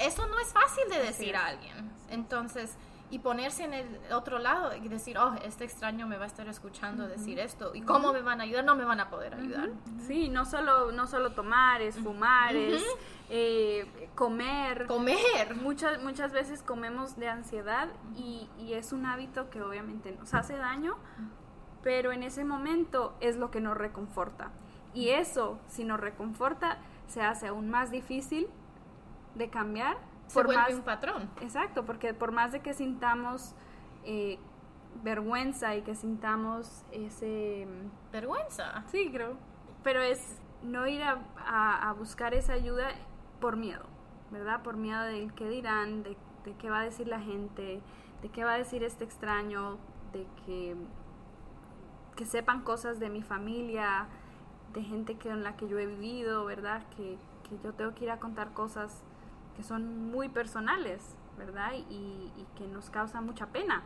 eso 0.00 0.26
no 0.28 0.38
es 0.38 0.50
fácil 0.50 0.88
de 0.88 1.00
decir 1.00 1.36
a 1.36 1.44
alguien. 1.44 1.92
Entonces, 2.08 2.78
y 3.10 3.20
ponerse 3.20 3.64
en 3.64 3.74
el 3.74 4.12
otro 4.12 4.38
lado 4.38 4.74
y 4.76 4.86
decir, 4.88 5.16
oh, 5.18 5.34
este 5.44 5.64
extraño 5.64 6.06
me 6.06 6.18
va 6.18 6.24
a 6.24 6.26
estar 6.26 6.46
escuchando 6.48 7.08
decir 7.08 7.38
esto 7.38 7.74
y 7.74 7.80
cómo 7.82 8.12
me 8.12 8.20
van 8.20 8.40
a 8.40 8.44
ayudar, 8.44 8.64
no 8.64 8.76
me 8.76 8.84
van 8.84 9.00
a 9.00 9.08
poder 9.08 9.34
ayudar. 9.34 9.70
Sí, 10.06 10.28
no 10.28 10.44
solo, 10.44 10.92
no 10.92 11.06
solo 11.06 11.32
tomar, 11.32 11.80
es 11.80 11.96
fumar, 11.98 12.54
es 12.54 12.84
eh, 13.30 14.10
comer. 14.14 14.86
Comer. 14.86 15.54
Muchas, 15.56 16.02
muchas 16.02 16.32
veces 16.32 16.62
comemos 16.62 17.16
de 17.16 17.28
ansiedad 17.28 17.88
y, 18.16 18.48
y 18.58 18.74
es 18.74 18.92
un 18.92 19.06
hábito 19.06 19.48
que 19.48 19.62
obviamente 19.62 20.12
nos 20.12 20.34
hace 20.34 20.56
daño, 20.56 20.96
pero 21.82 22.12
en 22.12 22.22
ese 22.22 22.44
momento 22.44 23.16
es 23.20 23.36
lo 23.36 23.50
que 23.50 23.60
nos 23.60 23.76
reconforta. 23.76 24.50
Y 24.92 25.10
eso, 25.10 25.58
si 25.68 25.84
nos 25.84 26.00
reconforta, 26.00 26.78
se 27.06 27.22
hace 27.22 27.48
aún 27.48 27.70
más 27.70 27.90
difícil 27.90 28.48
de 29.34 29.48
cambiar 29.48 29.96
se 30.28 30.42
vuelve 30.42 30.74
un 30.74 30.82
patrón. 30.82 31.30
Exacto, 31.40 31.84
porque 31.84 32.14
por 32.14 32.32
más 32.32 32.52
de 32.52 32.60
que 32.60 32.74
sintamos 32.74 33.54
eh, 34.04 34.38
vergüenza 35.02 35.74
y 35.76 35.82
que 35.82 35.94
sintamos 35.94 36.84
ese... 36.92 37.66
Mm, 37.66 38.12
vergüenza. 38.12 38.84
Sí, 38.90 39.10
creo. 39.12 39.36
Pero 39.82 40.00
es 40.00 40.40
no 40.62 40.86
ir 40.86 41.02
a, 41.02 41.94
buscar 41.98 42.34
esa 42.34 42.52
ayuda 42.52 42.88
por 43.40 43.56
miedo, 43.56 43.84
¿verdad? 44.30 44.62
Por 44.62 44.76
miedo 44.76 45.00
de 45.02 45.30
qué 45.36 45.48
dirán, 45.48 46.02
de, 46.02 46.16
qué 46.58 46.70
va 46.70 46.80
a 46.80 46.84
decir 46.84 47.08
la 47.08 47.20
gente, 47.20 47.80
de 48.22 48.28
qué 48.28 48.44
va 48.44 48.54
a 48.54 48.58
decir 48.58 48.82
este 48.82 49.04
extraño, 49.04 49.78
de 50.12 50.26
que, 50.44 50.76
que 52.16 52.24
sepan 52.24 52.62
cosas 52.62 52.98
de 52.98 53.08
mi 53.08 53.22
familia, 53.22 54.08
de 54.72 54.82
gente 54.82 55.16
con 55.16 55.42
la 55.42 55.56
que 55.56 55.68
yo 55.68 55.78
he 55.78 55.86
vivido, 55.86 56.44
¿verdad? 56.44 56.82
Que, 56.96 57.18
que 57.48 57.58
yo 57.62 57.72
tengo 57.72 57.94
que 57.94 58.04
ir 58.04 58.10
a 58.10 58.18
contar 58.18 58.52
cosas 58.52 59.02
que 59.58 59.64
son 59.64 60.12
muy 60.12 60.28
personales, 60.28 61.02
¿verdad? 61.36 61.72
Y, 61.90 62.30
que 62.56 62.64
nos 62.68 62.90
causan 62.90 63.26
mucha 63.26 63.46
pena. 63.46 63.82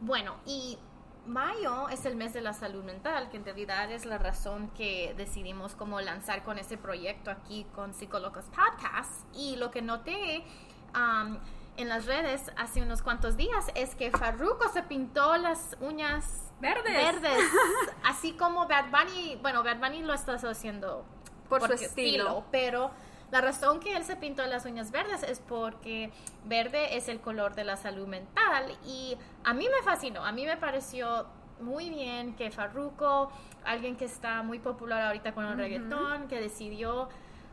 Bueno, 0.00 0.36
y 0.46 0.78
mayo 1.26 1.88
es 1.88 2.06
el 2.06 2.14
mes 2.14 2.32
de 2.32 2.40
la 2.40 2.52
salud 2.52 2.84
mental, 2.84 3.30
que 3.30 3.36
en 3.36 3.44
realidad 3.44 3.90
es 3.90 4.06
la 4.06 4.16
razón 4.16 4.70
que 4.70 5.12
decidimos 5.16 5.74
como 5.74 6.00
lanzar 6.00 6.44
con 6.44 6.56
ese 6.58 6.78
proyecto 6.78 7.32
aquí 7.32 7.66
con 7.74 7.94
Psicólogos 7.94 8.44
Podcast. 8.44 9.24
Y 9.34 9.56
lo 9.56 9.72
que 9.72 9.82
noté 9.82 10.44
en 11.76 11.88
las 11.88 12.06
redes 12.06 12.52
hace 12.56 12.80
unos 12.80 13.02
cuantos 13.02 13.36
días 13.36 13.72
es 13.74 13.96
que 13.96 14.12
Farruko 14.12 14.68
se 14.68 14.84
pintó 14.84 15.36
las 15.36 15.76
uñas 15.80 16.52
verdes. 16.60 16.92
verdes 16.92 17.44
así 18.04 18.34
como 18.34 18.68
Bad 18.68 18.86
Bunny, 18.92 19.36
bueno, 19.42 19.64
Bad 19.64 19.80
Bunny 19.80 20.02
lo 20.02 20.14
está 20.14 20.34
haciendo 20.34 21.04
por, 21.48 21.66
su 21.66 21.72
estilo, 21.72 22.44
pero 22.52 22.92
la 23.30 23.40
razón 23.40 23.80
que 23.80 23.96
él 23.96 24.04
se 24.04 24.16
pintó 24.16 24.46
las 24.46 24.64
uñas 24.64 24.90
verdes 24.90 25.22
es 25.22 25.40
porque 25.40 26.10
verde 26.44 26.96
es 26.96 27.08
el 27.08 27.20
color 27.20 27.54
de 27.54 27.64
la 27.64 27.76
salud 27.76 28.06
mental 28.06 28.76
y 28.86 29.16
a 29.44 29.54
mí 29.54 29.66
me 29.68 29.82
fascinó, 29.82 30.24
a 30.24 30.32
mí 30.32 30.46
me 30.46 30.56
pareció 30.56 31.26
muy 31.60 31.90
bien 31.90 32.34
que 32.34 32.50
Farruko, 32.50 33.30
alguien 33.64 33.96
que 33.96 34.04
está 34.04 34.42
muy 34.42 34.58
popular 34.58 35.02
ahorita 35.02 35.32
con 35.32 35.46
el 35.46 35.56
reggaetón, 35.56 36.28
que 36.28 36.40
decidió 36.40 37.08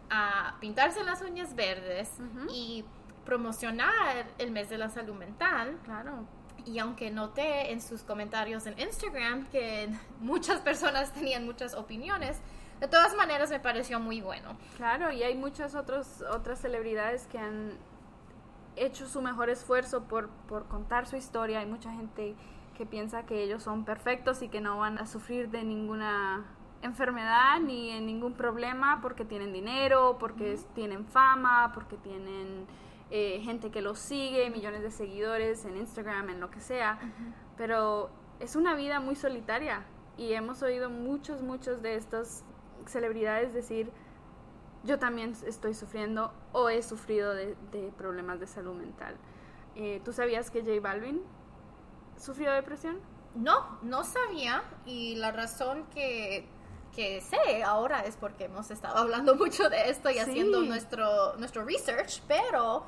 a 0.10 0.58
pintarse 0.60 1.04
las 1.04 1.22
uñas 1.22 1.56
verdes 1.56 2.12
y 2.54 2.84
promocionar 3.26 4.28
el 4.38 4.52
mes 4.52 4.70
de 4.70 4.78
la 4.78 4.90
salud 4.90 5.16
mental. 5.16 5.80
Claro. 5.86 6.26
Y 6.66 6.80
aunque 6.80 7.10
noté 7.10 7.72
en 7.72 7.82
sus 7.82 8.04
comentarios 8.04 8.66
en 8.68 8.78
Instagram 8.80 9.46
que 9.48 9.90
muchas 10.20 10.60
personas 10.62 11.14
tenían 11.14 11.46
muchas 11.46 11.74
opiniones, 11.74 12.40
de 12.82 12.88
todas 12.88 13.16
maneras 13.16 13.52
me 13.52 13.60
pareció 13.60 14.00
muy 14.00 14.22
bueno. 14.22 14.58
Claro, 14.76 15.12
y 15.12 15.22
hay 15.22 15.36
muchas 15.36 15.76
otros, 15.76 16.24
otras 16.32 16.60
celebridades 16.60 17.28
que 17.28 17.38
han 17.38 17.78
hecho 18.76 19.08
su 19.08 19.22
mejor 19.22 19.52
esfuerzo 19.52 20.06
por, 20.06 20.30
por 20.48 20.68
contar 20.68 21.06
su 21.06 21.16
historia. 21.16 21.60
Hay 21.60 21.68
mucha 21.68 21.92
gente 21.92 22.36
que 22.76 22.88
piensa 22.88 23.24
que 23.28 23.44
ellos 23.44 23.62
son 23.62 23.86
perfectos 23.86 24.42
y 24.42 24.50
que 24.50 24.62
no 24.62 24.80
van 24.80 24.98
a 24.98 25.06
sufrir 25.06 25.52
de 25.52 25.64
ninguna 25.64 26.44
enfermedad 26.82 27.60
ni 27.60 27.92
en 27.92 28.08
ningún 28.08 28.34
problema 28.34 29.00
porque 29.00 29.26
tienen 29.26 29.54
dinero, 29.54 30.18
porque 30.20 30.58
tienen 30.74 31.06
fama, 31.06 31.72
porque 31.76 31.98
tienen 31.98 32.66
eh, 33.12 33.42
gente 33.44 33.70
que 33.70 33.84
los 33.84 34.00
sigue, 34.00 34.50
millones 34.50 34.82
de 34.82 34.90
seguidores 34.90 35.66
en 35.66 35.78
Instagram, 35.78 36.32
en 36.32 36.40
lo 36.40 36.50
que 36.50 36.60
sea. 36.60 36.98
Pero 37.58 38.10
es 38.40 38.56
una 38.56 38.74
vida 38.74 39.00
muy 39.00 39.16
solitaria 39.16 39.86
y 40.18 40.34
hemos 40.34 40.64
oído 40.64 40.90
muchos, 40.90 41.44
muchos 41.44 41.84
de 41.84 41.96
estos 41.96 42.44
celebridades 42.88 43.54
decir, 43.54 43.92
yo 44.84 45.00
también 45.00 45.36
estoy 45.46 45.74
sufriendo 45.74 46.34
o 46.52 46.70
he 46.70 46.82
sufrido 46.82 47.34
de, 47.34 47.56
problemas 47.98 48.40
de 48.40 48.48
salud 48.48 48.74
mental. 48.74 49.16
Eh, 49.76 50.02
¿Tú 50.04 50.12
sabías 50.12 50.50
que 50.50 50.62
J 50.62 50.80
Balvin 50.82 51.22
sufrió 52.18 52.52
depresión? 52.52 53.00
No, 53.36 53.80
no 53.82 54.04
sabía 54.04 54.64
y 54.86 55.16
la 55.16 55.32
razón 55.32 55.86
que, 55.94 56.46
que 56.96 57.22
sé 57.22 57.64
ahora 57.64 58.02
es 58.02 58.18
porque 58.18 58.46
hemos 58.46 58.72
estado 58.72 58.98
hablando 58.98 59.36
mucho 59.38 59.70
de 59.70 59.90
esto 59.90 60.10
y 60.10 60.18
haciendo 60.18 60.62
nuestro, 60.62 61.36
nuestro 61.38 61.64
research, 61.64 62.22
pero 62.28 62.84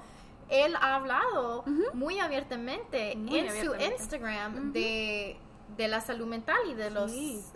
él 0.49 0.75
ha 0.75 0.95
hablado 0.95 1.63
muy 1.93 2.19
abiertamente 2.19 3.13
en 3.13 3.65
su 3.65 3.75
Instagram 3.75 4.73
de, 4.73 5.38
de, 5.77 5.88
la 5.88 6.01
salud 6.01 6.27
mental 6.27 6.60
y 6.69 6.73
de, 6.73 6.89
los, 6.89 7.12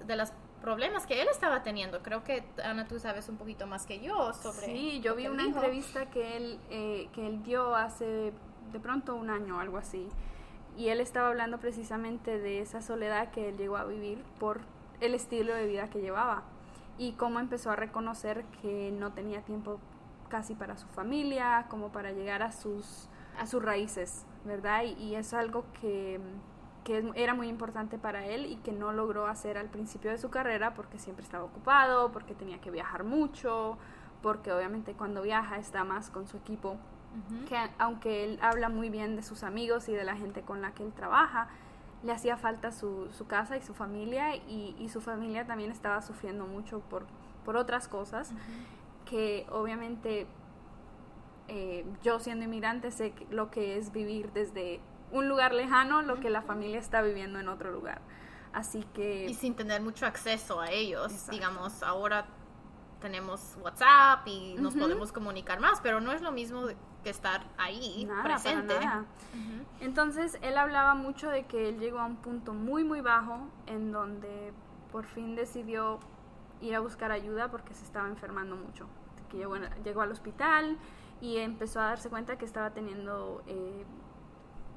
de 0.08 0.15
las 0.15 0.34
problemas 0.67 1.08
que 1.08 1.21
él 1.21 1.30
estaba 1.32 1.63
teniendo. 1.63 2.03
Creo 2.03 2.25
que, 2.25 2.43
Ana, 2.62 2.89
tú 2.89 2.99
sabes 2.99 3.30
un 3.30 3.38
poquito 3.38 3.67
más 3.67 3.86
que 3.86 4.01
yo 4.01 4.34
sobre... 4.34 4.65
Sí, 4.65 4.99
yo 4.99 5.15
vi 5.15 5.27
una 5.27 5.43
entrevista 5.43 6.08
que 6.08 6.36
él, 6.36 6.60
eh, 6.69 7.08
que 7.13 7.25
él 7.25 7.41
dio 7.41 7.73
hace 7.73 8.34
de 8.73 8.80
pronto 8.82 9.15
un 9.15 9.30
año 9.30 9.56
o 9.56 9.60
algo 9.62 9.77
así. 9.77 10.10
Y 10.75 10.89
él 10.89 10.99
estaba 10.99 11.30
hablando 11.30 11.58
precisamente 11.58 12.38
de 12.38 12.60
esa 12.60 12.82
soledad 12.82 13.32
que 13.32 13.47
él 13.47 13.56
llegó 13.56 13.77
a 13.77 13.86
vivir 13.86 14.21
por 14.41 14.60
el 14.99 15.13
estilo 15.13 15.56
de 15.56 15.67
vida 15.67 15.89
que 15.89 16.01
llevaba. 16.01 16.43
Y 16.97 17.13
cómo 17.13 17.39
empezó 17.39 17.71
a 17.71 17.77
reconocer 17.77 18.43
que 18.62 18.91
no 18.91 19.13
tenía 19.13 19.43
tiempo 19.43 19.80
casi 20.27 20.53
para 20.53 20.75
su 20.75 20.88
familia, 20.88 21.67
como 21.69 21.93
para 21.93 22.12
llegar 22.12 22.43
a 22.43 22.51
sus, 22.51 23.08
a 23.39 23.47
sus 23.47 23.63
raíces, 23.63 24.25
¿verdad? 24.43 24.84
y 24.84 25.15
es 25.15 25.34
algo 25.34 25.63
que 25.80 26.19
que 26.88 27.04
era 27.15 27.34
muy 27.34 27.50
importante 27.50 27.97
para 27.97 28.26
él 28.26 28.45
y 28.45 28.56
que 28.56 28.71
no 28.71 28.93
logró 28.93 29.28
hacer 29.28 29.58
al 29.58 29.67
principio 29.67 30.10
de 30.10 30.17
su 30.17 30.30
carrera 30.30 30.73
porque 30.73 31.00
siempre 31.00 31.26
estaba 31.26 31.43
ocupado, 31.43 32.13
porque 32.13 32.34
tenía 32.34 32.62
que 32.62 32.71
viajar 32.71 33.04
mucho, 33.04 33.78
porque 34.21 34.54
obviamente 34.54 34.93
cuando 34.93 35.21
viaja 35.21 35.58
está 35.58 35.84
más 35.84 36.10
con 36.10 36.30
su 36.30 36.38
equipo, 36.38 36.78
que 37.50 37.58
aunque 37.78 38.23
él 38.23 38.39
habla 38.41 38.69
muy 38.69 38.89
bien 38.89 39.17
de 39.17 39.21
sus 39.21 39.43
amigos 39.43 39.89
y 39.89 39.93
de 39.95 40.06
la 40.06 40.15
gente 40.15 40.43
con 40.43 40.62
la 40.62 40.71
que 40.71 40.84
él 40.84 40.93
trabaja, 40.93 41.50
le 42.04 42.13
hacía 42.13 42.38
falta 42.38 42.71
su, 42.71 43.10
su 43.12 43.28
casa 43.28 43.58
y 43.58 43.62
su 43.62 43.73
familia 43.73 44.38
y, 44.38 44.88
su 44.88 45.02
familia 45.02 45.45
también 45.45 45.71
estaba 45.71 46.02
sufriendo 46.02 46.47
mucho 46.47 46.80
por, 46.80 47.06
por 47.43 47.58
otras 47.58 47.89
cosas 47.89 48.32
que 49.04 49.45
obviamente 49.52 50.26
eh, 51.50 51.86
yo 52.02 52.21
siendo 52.21 52.45
inmigrante 52.45 52.91
sé 52.91 53.13
lo 53.30 53.52
que 53.52 53.78
es 53.78 53.91
vivir 53.91 54.32
desde 54.32 54.80
un 55.12 55.28
lugar 55.30 55.54
lejano 55.54 56.02
lo 56.02 56.20
que 56.20 56.30
la 56.30 56.41
familia 56.41 56.80
está 56.80 57.02
viviendo 57.02 57.39
en 57.39 57.48
otro 57.48 57.72
lugar. 57.72 58.02
Así 58.54 58.84
que... 58.93 59.26
Y 59.26 59.34
sin 59.34 59.56
tener 59.56 59.82
mucho 59.82 60.06
acceso 60.06 60.60
a 60.60 60.72
ellos, 60.72 61.28
digamos, 61.30 61.84
ahora 61.84 62.26
tenemos 63.00 63.58
WhatsApp 63.62 64.28
y 64.28 64.56
nos 64.58 64.76
podemos 64.76 65.12
comunicar 65.12 65.60
más, 65.60 65.80
pero 65.82 66.02
no 66.02 66.12
es 66.12 66.22
lo 66.22 66.32
mismo 66.32 66.65
que 67.04 67.10
estar 67.10 67.46
ahí 67.58 68.10
presente. 68.24 68.74
Entonces, 69.80 70.39
él 70.41 70.58
hablaba 70.58 70.96
mucho 70.96 71.30
de 71.30 71.46
que 71.46 71.70
él 71.70 71.80
llegó 71.80 72.00
a 72.00 72.06
un 72.06 72.15
punto 72.17 72.54
muy, 72.54 72.84
muy 72.84 73.02
bajo 73.02 73.48
en 73.67 73.91
donde 73.91 74.52
por 74.91 75.06
fin 75.06 75.36
decidió 75.36 76.00
ir 76.62 76.76
a 76.76 76.80
buscar 76.80 77.12
ayuda 77.12 77.52
porque 77.52 77.74
se 77.74 77.84
estaba 77.84 78.08
enfermando 78.08 78.56
mucho. 78.56 78.88
Que 79.30 79.38
llegó, 79.38 79.56
llegó 79.84 80.02
al 80.02 80.12
hospital 80.12 80.78
y 81.22 81.38
empezó 81.38 81.80
a 81.80 81.86
darse 81.86 82.10
cuenta 82.10 82.38
que 82.38 82.46
estaba 82.46 82.72
teniendo 82.72 83.43
eh, 83.46 83.86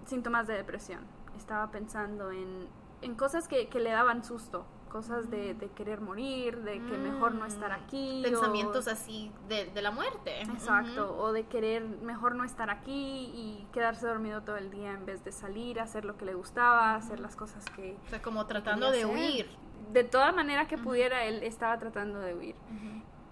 síntomas 0.06 0.46
de 0.46 0.54
depresión. 0.54 1.04
Estaba 1.36 1.70
pensando 1.70 2.30
en, 2.30 2.68
en 3.02 3.14
cosas 3.14 3.48
que, 3.48 3.68
que, 3.68 3.80
le 3.80 3.90
daban 3.90 4.24
susto 4.24 4.66
cosas 4.90 5.30
de, 5.30 5.54
de 5.54 5.68
querer 5.68 6.00
morir, 6.00 6.58
de 6.62 6.84
que 6.84 6.98
mejor 6.98 7.32
no 7.36 7.46
estar 7.46 7.70
Mm, 7.70 7.82
aquí. 7.84 8.22
Pensamientos 8.24 8.88
o- 8.88 8.90
así 8.90 9.30
de, 9.48 9.66
de 9.66 9.82
la 9.82 9.92
muerte. 9.92 10.42
Exacto, 10.42 11.16
o 11.16 11.32
de 11.32 11.44
querer 11.44 11.84
mejor 12.02 12.34
no 12.34 12.42
estar 12.42 12.70
aquí 12.70 13.30
y 13.32 13.68
quedarse 13.72 14.08
dormido 14.08 14.42
todo 14.42 14.56
el 14.56 14.70
día 14.72 14.90
en 14.90 15.06
vez 15.06 15.22
de 15.24 15.30
salir, 15.30 15.78
hacer 15.78 16.04
lo 16.04 16.16
que 16.16 16.24
le 16.24 16.34
gustaba, 16.34 16.96
hacer 16.96 17.20
las 17.20 17.36
cosas 17.36 17.64
que... 17.76 17.96
O 18.06 18.08
sea, 18.10 18.20
como 18.20 18.44
tratando 18.46 18.90
de 18.90 19.04
hacer. 19.04 19.14
huir. 19.14 19.46
De 19.92 20.02
toda 20.02 20.32
manera 20.32 20.66
que 20.66 20.76
pudiera, 20.76 21.22
él 21.24 21.44
estaba 21.44 21.78
tratando 21.78 22.18
de 22.18 22.34
huir. 22.34 22.56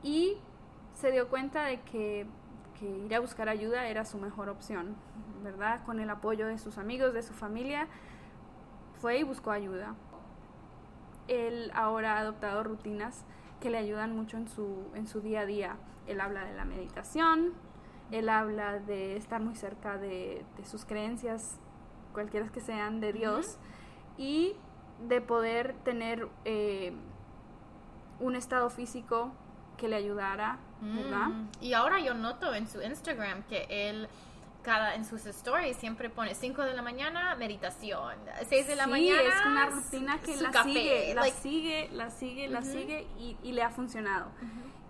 Y 0.04 0.37
se 0.94 1.11
dio 1.11 1.28
cuenta 1.28 1.64
de 1.64 1.81
que, 1.83 2.26
que 2.78 2.86
ir 2.86 3.14
a 3.14 3.20
buscar 3.20 3.48
ayuda 3.48 3.88
era 3.88 4.04
su 4.04 4.18
mejor 4.18 4.48
opción, 4.48 4.96
¿verdad? 5.42 5.84
Con 5.84 6.00
el 6.00 6.10
apoyo 6.10 6.46
de 6.46 6.58
sus 6.58 6.78
amigos, 6.78 7.14
de 7.14 7.22
su 7.22 7.32
familia, 7.32 7.88
fue 9.00 9.18
y 9.18 9.22
buscó 9.22 9.50
ayuda. 9.50 9.94
Él 11.28 11.70
ahora 11.74 12.16
ha 12.16 12.20
adoptado 12.20 12.62
rutinas 12.62 13.24
que 13.60 13.70
le 13.70 13.78
ayudan 13.78 14.14
mucho 14.14 14.36
en 14.36 14.48
su, 14.48 14.86
en 14.94 15.06
su 15.06 15.20
día 15.20 15.40
a 15.40 15.46
día. 15.46 15.76
Él 16.06 16.20
habla 16.20 16.44
de 16.44 16.54
la 16.54 16.64
meditación, 16.64 17.52
él 18.10 18.28
habla 18.28 18.78
de 18.78 19.16
estar 19.16 19.42
muy 19.42 19.54
cerca 19.54 19.98
de, 19.98 20.44
de 20.56 20.64
sus 20.64 20.84
creencias, 20.84 21.58
cualquiera 22.12 22.48
que 22.48 22.60
sean, 22.60 23.00
de 23.00 23.12
Dios, 23.12 23.58
y 24.16 24.56
de 25.06 25.20
poder 25.20 25.74
tener 25.84 26.28
eh, 26.44 26.92
un 28.20 28.34
estado 28.34 28.70
físico 28.70 29.30
que 29.76 29.88
le 29.88 29.96
ayudara, 29.96 30.58
¿verdad? 30.80 31.26
Mm. 31.28 31.48
Y 31.60 31.72
ahora 31.74 31.98
yo 32.00 32.14
noto 32.14 32.54
en 32.54 32.68
su 32.68 32.80
Instagram 32.82 33.42
que 33.44 33.66
él 33.68 34.08
cada 34.62 34.94
en 34.96 35.04
sus 35.04 35.24
stories 35.24 35.76
siempre 35.76 36.10
pone 36.10 36.34
5 36.34 36.62
de 36.62 36.74
la 36.74 36.82
mañana 36.82 37.34
meditación, 37.36 38.16
6 38.48 38.66
de 38.66 38.76
la 38.76 38.84
sí, 38.84 38.90
mañana 38.90 39.22
es 39.22 39.46
una 39.46 39.66
rutina 39.66 40.18
que 40.20 40.36
la 40.36 40.50
café, 40.50 40.72
sigue, 40.72 41.14
la 41.14 41.20
like- 41.22 41.36
sigue, 41.40 41.88
la 41.92 42.10
sigue, 42.10 42.48
la 42.48 42.58
Ujú. 42.60 42.68
sigue 42.72 43.06
y, 43.18 43.36
y 43.42 43.52
le 43.52 43.62
ha 43.62 43.70
funcionado. 43.70 44.26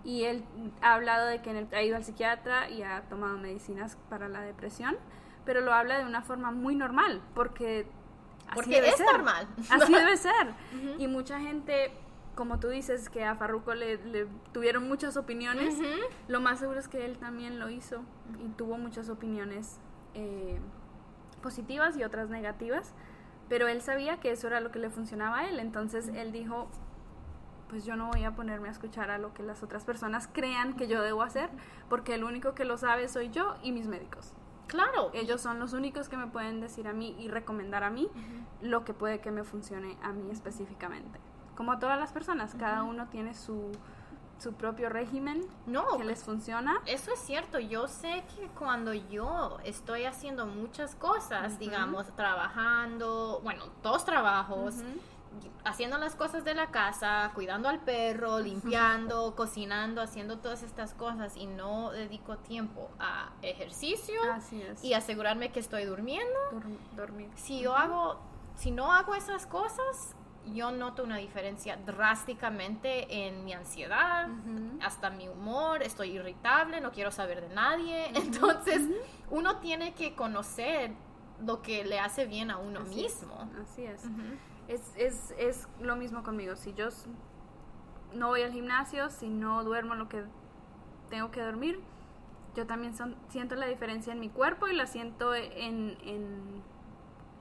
Y 0.04 0.24
él 0.24 0.42
ha 0.80 0.94
hablado 0.94 1.26
de 1.26 1.42
que 1.42 1.50
en 1.50 1.56
el- 1.56 1.68
ha 1.74 1.82
ido 1.82 1.96
al 1.96 2.04
psiquiatra 2.04 2.70
y 2.70 2.82
ha 2.82 3.02
tomado 3.08 3.36
medicinas 3.38 3.96
para 4.08 4.28
la 4.28 4.40
depresión, 4.40 4.96
pero 5.44 5.60
lo 5.60 5.72
habla 5.72 5.98
de 5.98 6.04
una 6.06 6.22
forma 6.22 6.50
muy 6.50 6.74
normal, 6.74 7.20
porque 7.34 7.86
así 8.46 8.54
Porque 8.54 8.70
debe 8.76 8.88
es 8.88 8.96
ser. 8.96 9.06
normal. 9.06 9.46
Así 9.70 9.92
debe 9.92 10.16
ser. 10.16 10.48
Ujú. 10.74 10.94
Y 11.02 11.06
mucha 11.08 11.38
gente, 11.38 11.92
como 12.38 12.60
tú 12.60 12.68
dices, 12.68 13.10
que 13.10 13.24
a 13.24 13.34
Farruko 13.34 13.74
le, 13.74 13.96
le 13.96 14.28
tuvieron 14.52 14.86
muchas 14.86 15.16
opiniones, 15.16 15.76
lo 16.28 16.38
más 16.38 16.60
seguro 16.60 16.78
es 16.78 16.86
que 16.86 17.04
él 17.04 17.18
también 17.18 17.58
lo 17.58 17.68
hizo 17.68 18.02
y 18.38 18.48
tuvo 18.50 18.78
muchas 18.78 19.08
opiniones 19.08 19.80
eh, 20.14 20.60
positivas 21.42 21.96
y 21.96 22.04
otras 22.04 22.30
negativas, 22.30 22.94
pero 23.48 23.66
él 23.66 23.82
sabía 23.82 24.20
que 24.20 24.30
eso 24.30 24.46
era 24.46 24.60
lo 24.60 24.70
que 24.70 24.78
le 24.78 24.88
funcionaba 24.88 25.38
a 25.38 25.48
él, 25.48 25.58
entonces 25.58 26.12
él 26.14 26.30
dijo, 26.30 26.68
pues 27.68 27.84
yo 27.84 27.96
no 27.96 28.06
voy 28.06 28.22
a 28.22 28.36
ponerme 28.36 28.68
a 28.68 28.70
escuchar 28.70 29.10
a 29.10 29.18
lo 29.18 29.34
que 29.34 29.42
las 29.42 29.64
otras 29.64 29.84
personas 29.84 30.28
crean 30.32 30.76
que 30.76 30.86
yo 30.86 31.02
debo 31.02 31.22
hacer, 31.22 31.50
porque 31.88 32.14
el 32.14 32.22
único 32.22 32.54
que 32.54 32.64
lo 32.64 32.78
sabe 32.78 33.08
soy 33.08 33.30
yo 33.30 33.56
y 33.64 33.72
mis 33.72 33.88
médicos. 33.88 34.32
Claro. 34.68 35.10
Ellos 35.12 35.40
son 35.40 35.58
los 35.58 35.72
únicos 35.72 36.08
que 36.08 36.16
me 36.16 36.28
pueden 36.28 36.60
decir 36.60 36.86
a 36.86 36.92
mí 36.92 37.16
y 37.18 37.26
recomendar 37.26 37.82
a 37.82 37.90
mí 37.90 38.08
lo 38.60 38.84
que 38.84 38.94
puede 38.94 39.18
que 39.20 39.32
me 39.32 39.42
funcione 39.42 39.96
a 40.02 40.12
mí 40.12 40.30
específicamente. 40.30 41.18
Como 41.58 41.72
a 41.72 41.78
todas 41.80 41.98
las 41.98 42.12
personas, 42.12 42.54
cada 42.56 42.84
uno 42.84 43.08
tiene 43.08 43.34
su, 43.34 43.72
su 44.38 44.52
propio 44.54 44.88
régimen 44.88 45.44
No, 45.66 45.96
que 45.98 46.04
les 46.04 46.22
funciona. 46.22 46.80
Eso 46.86 47.12
es 47.12 47.18
cierto, 47.18 47.58
yo 47.58 47.88
sé 47.88 48.22
que 48.36 48.46
cuando 48.56 48.94
yo 48.94 49.58
estoy 49.64 50.04
haciendo 50.04 50.46
muchas 50.46 50.94
cosas, 50.94 51.58
digamos, 51.58 52.06
trabajando, 52.14 53.40
bueno, 53.42 53.64
dos 53.82 54.04
trabajos, 54.04 54.76
haciendo 55.64 55.98
las 55.98 56.14
cosas 56.14 56.44
de 56.44 56.54
la 56.54 56.70
casa, 56.70 57.32
cuidando 57.34 57.68
al 57.68 57.80
perro, 57.80 58.38
limpiando, 58.38 59.34
cocinando, 59.34 60.00
haciendo 60.00 60.38
todas 60.38 60.62
estas 60.62 60.94
cosas 60.94 61.36
y 61.36 61.46
no 61.46 61.90
dedico 61.90 62.36
tiempo 62.38 62.88
a 63.00 63.30
ejercicio 63.42 64.20
Así 64.32 64.62
es. 64.62 64.82
y 64.84 64.94
asegurarme 64.94 65.50
que 65.50 65.60
estoy 65.60 65.84
durmiendo, 65.84 66.38
Dur- 66.52 66.78
dormir. 66.96 67.28
si 67.34 67.60
yo 67.60 67.76
hago, 67.76 68.18
si 68.56 68.70
no 68.70 68.92
hago 68.92 69.14
esas 69.14 69.46
cosas, 69.46 70.14
yo 70.52 70.70
noto 70.70 71.02
una 71.04 71.16
diferencia 71.16 71.76
drásticamente 71.86 73.26
en 73.26 73.44
mi 73.44 73.52
ansiedad, 73.52 74.28
hasta 74.82 75.10
mi 75.10 75.28
humor, 75.28 75.82
estoy 75.82 76.10
irritable, 76.10 76.80
no 76.80 76.90
quiero 76.92 77.10
saber 77.10 77.40
de 77.48 77.54
nadie. 77.54 78.08
Entonces, 78.14 78.82
uno 79.30 79.58
tiene 79.58 79.94
que 79.94 80.14
conocer 80.14 80.92
lo 81.44 81.62
que 81.62 81.84
le 81.84 82.00
hace 82.00 82.26
bien 82.26 82.50
a 82.50 82.58
uno 82.58 82.80
Así 82.80 83.04
es, 83.04 83.22
mismo. 83.22 83.50
Así 83.62 83.84
es. 83.84 84.04
Es, 84.68 84.92
es. 84.96 85.34
Es 85.38 85.68
lo 85.80 85.96
mismo 85.96 86.22
conmigo. 86.22 86.56
Si 86.56 86.74
yo 86.74 86.88
no 88.14 88.28
voy 88.28 88.42
al 88.42 88.52
gimnasio, 88.52 89.08
si 89.10 89.28
no 89.28 89.64
duermo 89.64 89.94
lo 89.94 90.08
que 90.08 90.24
tengo 91.10 91.30
que 91.30 91.40
dormir, 91.42 91.80
yo 92.56 92.66
también 92.66 92.94
son- 92.96 93.16
siento 93.28 93.54
la 93.54 93.66
diferencia 93.66 94.12
en 94.12 94.20
mi 94.20 94.28
cuerpo 94.30 94.66
y 94.68 94.74
la 94.74 94.86
siento 94.86 95.34
en, 95.34 95.96
en, 96.02 96.62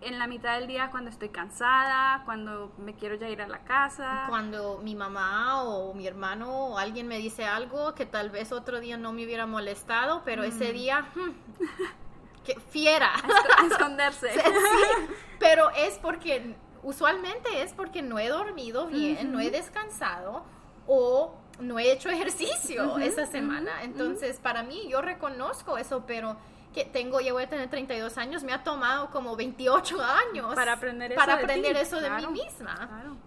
en 0.01 0.19
la 0.19 0.27
mitad 0.27 0.59
del 0.59 0.67
día 0.67 0.89
cuando 0.91 1.09
estoy 1.09 1.29
cansada, 1.29 2.23
cuando 2.25 2.71
me 2.77 2.93
quiero 2.93 3.15
ya 3.15 3.29
ir 3.29 3.41
a 3.41 3.47
la 3.47 3.63
casa. 3.63 4.25
Cuando 4.29 4.79
mi 4.83 4.95
mamá 4.95 5.63
o 5.63 5.93
mi 5.93 6.07
hermano 6.07 6.67
o 6.67 6.77
alguien 6.77 7.07
me 7.07 7.17
dice 7.17 7.45
algo 7.45 7.95
que 7.95 8.05
tal 8.05 8.29
vez 8.29 8.51
otro 8.51 8.79
día 8.79 8.97
no 8.97 9.11
me 9.13 9.25
hubiera 9.25 9.45
molestado, 9.45 10.21
pero 10.23 10.43
ese 10.43 10.71
día, 10.71 11.07
hmm, 11.15 11.31
que 12.45 12.59
fiera. 12.69 13.11
a 13.13 13.65
esconderse. 13.65 14.29
Sí, 14.33 15.13
pero 15.39 15.69
es 15.71 15.97
porque, 15.97 16.55
usualmente 16.83 17.61
es 17.61 17.73
porque 17.73 18.01
no 18.01 18.19
he 18.19 18.29
dormido 18.29 18.87
bien, 18.87 19.31
no 19.31 19.39
he 19.39 19.49
descansado 19.49 20.43
o 20.85 21.35
no 21.59 21.79
he 21.79 21.91
hecho 21.91 22.09
ejercicio 22.09 22.97
esa 22.99 23.25
semana. 23.25 23.83
Entonces, 23.83 24.39
para 24.39 24.63
mí, 24.63 24.87
yo 24.89 25.01
reconozco 25.01 25.77
eso, 25.77 26.03
pero 26.05 26.37
que 26.77 26.85
tengo, 26.85 27.19
ya 27.19 27.33
voy 27.33 27.43
a 27.43 27.49
tener 27.49 27.69
32 27.69 28.17
años, 28.17 28.43
me 28.43 28.53
ha 28.53 28.63
tomado 28.63 29.09
como 29.09 29.35
28 29.35 29.97
años 30.01 30.53
Para 30.55 30.73
aprender 30.73 31.11
eso 31.11 31.19
para 31.19 31.37
de 31.37 31.43
aprender 31.43 31.73
ti, 31.73 31.81
eso 31.81 31.99
de 31.99 32.07
claro, 32.07 32.31
mí 32.31 32.43
misma. 32.43 32.75
Claro. 32.75 33.17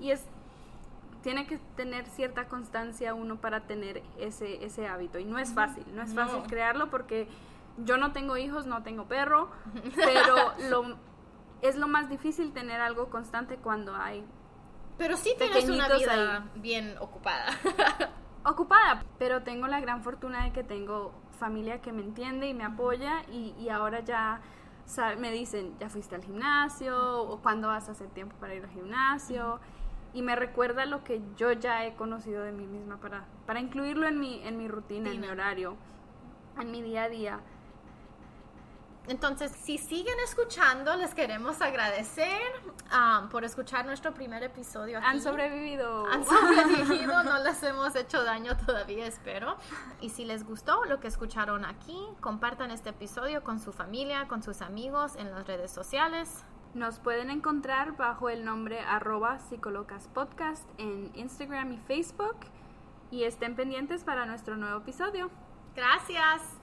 Y 0.00 0.10
es 0.10 0.24
tiene 1.22 1.46
que 1.46 1.58
tener 1.76 2.06
cierta 2.06 2.48
constancia 2.48 3.12
uno 3.14 3.36
para 3.36 3.60
tener 3.60 4.02
ese, 4.18 4.64
ese 4.64 4.86
hábito. 4.88 5.18
Y 5.18 5.24
no 5.24 5.38
es 5.38 5.52
fácil, 5.52 5.84
no 5.94 6.02
es 6.02 6.14
fácil 6.14 6.38
No. 6.38 6.46
crearlo 6.46 6.88
porque 6.88 7.28
yo 7.78 7.98
no 7.98 8.12
tengo 8.12 8.36
hijos, 8.36 8.66
no 8.66 8.82
tengo 8.82 9.04
perro, 9.04 9.50
pero 9.96 10.34
lo, 10.70 10.96
es 11.62 11.76
lo 11.76 11.88
más 11.88 12.08
difícil 12.08 12.52
tener 12.52 12.80
algo 12.80 13.10
constante 13.10 13.56
cuando 13.56 13.94
hay 13.94 14.24
Pero 14.96 15.16
sí 15.16 15.34
tienes 15.36 15.68
una 15.68 15.88
vida 15.88 16.44
bien 16.54 16.96
ocupada. 17.00 17.46
ocupada, 18.44 19.04
pero 19.18 19.42
tengo 19.42 19.66
la 19.66 19.80
gran 19.80 20.02
fortuna 20.02 20.44
de 20.44 20.52
que 20.52 20.64
tengo 20.64 21.12
familia 21.40 21.80
que 21.80 21.92
me 21.92 22.02
entiende 22.02 22.48
y 22.48 22.54
me 22.54 22.64
apoya 22.64 23.22
y, 23.32 23.54
y 23.58 23.70
ahora 23.70 24.00
ya 24.00 24.40
me 25.18 25.30
dicen, 25.30 25.74
ya 25.78 25.88
fuiste 25.88 26.14
al 26.14 26.22
gimnasio 26.22 27.22
o 27.22 27.40
cuándo 27.40 27.68
vas 27.68 27.88
a 27.88 27.92
hacer 27.92 28.08
tiempo 28.08 28.36
para 28.40 28.54
ir 28.54 28.64
al 28.64 28.70
gimnasio 28.70 29.60
y 30.12 30.22
me 30.22 30.34
recuerda 30.36 30.86
lo 30.86 31.04
que 31.04 31.22
yo 31.36 31.52
ya 31.52 31.86
he 31.86 31.94
conocido 31.94 32.42
de 32.42 32.52
mí 32.52 32.66
misma 32.66 32.98
para, 32.98 33.24
para 33.46 33.60
incluirlo 33.60 34.06
en 34.08 34.18
mi, 34.18 34.42
en 34.44 34.56
mi 34.58 34.68
rutina, 34.68 35.10
en 35.10 35.20
mi 35.20 35.26
Rutina. 35.26 35.32
horario, 35.32 35.76
en 36.60 36.70
mi 36.70 36.82
día 36.82 37.04
a 37.04 37.08
día. 37.08 37.40
Entonces, 39.08 39.50
si 39.62 39.78
siguen 39.78 40.14
escuchando, 40.24 40.94
les 40.96 41.14
queremos 41.14 41.60
agradecer 41.60 42.40
um, 42.92 43.28
por 43.28 43.44
escuchar 43.44 43.84
nuestro 43.86 44.14
primer 44.14 44.42
episodio 44.42 44.98
aquí. 44.98 45.06
Han 45.06 45.20
sobrevivido. 45.20 46.06
Han 46.06 46.24
sobrevivido, 46.24 47.22
no 47.24 47.42
les 47.42 47.62
hemos 47.62 47.96
hecho 47.96 48.22
daño 48.22 48.56
todavía, 48.58 49.06
espero. 49.06 49.56
Y 50.00 50.10
si 50.10 50.24
les 50.24 50.44
gustó 50.44 50.84
lo 50.84 51.00
que 51.00 51.08
escucharon 51.08 51.64
aquí, 51.64 51.98
compartan 52.20 52.70
este 52.70 52.90
episodio 52.90 53.42
con 53.42 53.58
su 53.58 53.72
familia, 53.72 54.28
con 54.28 54.42
sus 54.42 54.60
amigos 54.60 55.16
en 55.16 55.30
las 55.30 55.46
redes 55.46 55.72
sociales. 55.72 56.44
Nos 56.74 57.00
pueden 57.00 57.30
encontrar 57.30 57.96
bajo 57.96 58.28
el 58.28 58.44
nombre 58.44 58.80
arroba 58.80 59.40
psicolocaspodcast 59.40 60.68
en 60.78 61.10
Instagram 61.14 61.72
y 61.72 61.78
Facebook 61.78 62.36
y 63.10 63.24
estén 63.24 63.56
pendientes 63.56 64.04
para 64.04 64.24
nuestro 64.24 64.56
nuevo 64.56 64.78
episodio. 64.78 65.30
Gracias. 65.74 66.59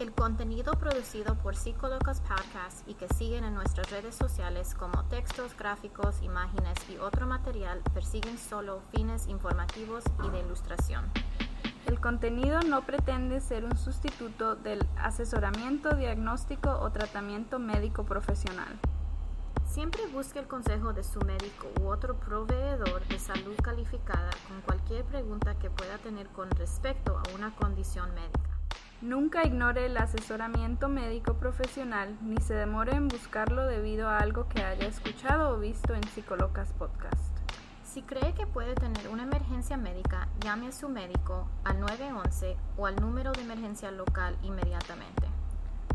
El 0.00 0.12
contenido 0.12 0.72
producido 0.78 1.34
por 1.34 1.54
Psicólogos 1.54 2.22
Podcast 2.22 2.88
y 2.88 2.94
que 2.94 3.06
siguen 3.08 3.44
en 3.44 3.52
nuestras 3.52 3.90
redes 3.90 4.14
sociales 4.14 4.74
como 4.74 5.04
textos, 5.04 5.54
gráficos, 5.54 6.22
imágenes 6.22 6.78
y 6.88 6.96
otro 6.96 7.26
material 7.26 7.82
persiguen 7.92 8.38
solo 8.38 8.80
fines 8.92 9.28
informativos 9.28 10.02
y 10.24 10.30
de 10.30 10.40
ilustración. 10.40 11.04
El 11.84 12.00
contenido 12.00 12.60
no 12.62 12.86
pretende 12.86 13.42
ser 13.42 13.66
un 13.66 13.76
sustituto 13.76 14.56
del 14.56 14.86
asesoramiento, 14.96 15.94
diagnóstico 15.94 16.70
o 16.80 16.90
tratamiento 16.90 17.58
médico 17.58 18.04
profesional. 18.04 18.80
Siempre 19.66 20.06
busque 20.06 20.38
el 20.38 20.48
consejo 20.48 20.94
de 20.94 21.04
su 21.04 21.20
médico 21.26 21.68
u 21.78 21.88
otro 21.88 22.18
proveedor 22.18 23.06
de 23.06 23.18
salud 23.18 23.54
calificada 23.62 24.30
con 24.48 24.62
cualquier 24.62 25.04
pregunta 25.04 25.58
que 25.58 25.68
pueda 25.68 25.98
tener 25.98 26.26
con 26.28 26.50
respecto 26.52 27.18
a 27.18 27.34
una 27.34 27.54
condición 27.54 28.14
médica. 28.14 28.49
Nunca 29.02 29.46
ignore 29.46 29.86
el 29.86 29.96
asesoramiento 29.96 30.90
médico 30.90 31.32
profesional 31.32 32.18
ni 32.20 32.36
se 32.36 32.52
demore 32.52 32.94
en 32.94 33.08
buscarlo 33.08 33.66
debido 33.66 34.06
a 34.06 34.18
algo 34.18 34.46
que 34.46 34.62
haya 34.62 34.86
escuchado 34.86 35.54
o 35.54 35.58
visto 35.58 35.94
en 35.94 36.04
Psicolocas 36.04 36.74
Podcast. 36.74 37.34
Si 37.82 38.02
cree 38.02 38.34
que 38.34 38.46
puede 38.46 38.74
tener 38.74 39.08
una 39.08 39.22
emergencia 39.22 39.78
médica, 39.78 40.28
llame 40.44 40.66
a 40.66 40.72
su 40.72 40.90
médico 40.90 41.48
al 41.64 41.80
911 41.80 42.58
o 42.76 42.86
al 42.86 42.96
número 42.96 43.32
de 43.32 43.40
emergencia 43.40 43.90
local 43.90 44.36
inmediatamente. 44.42 45.26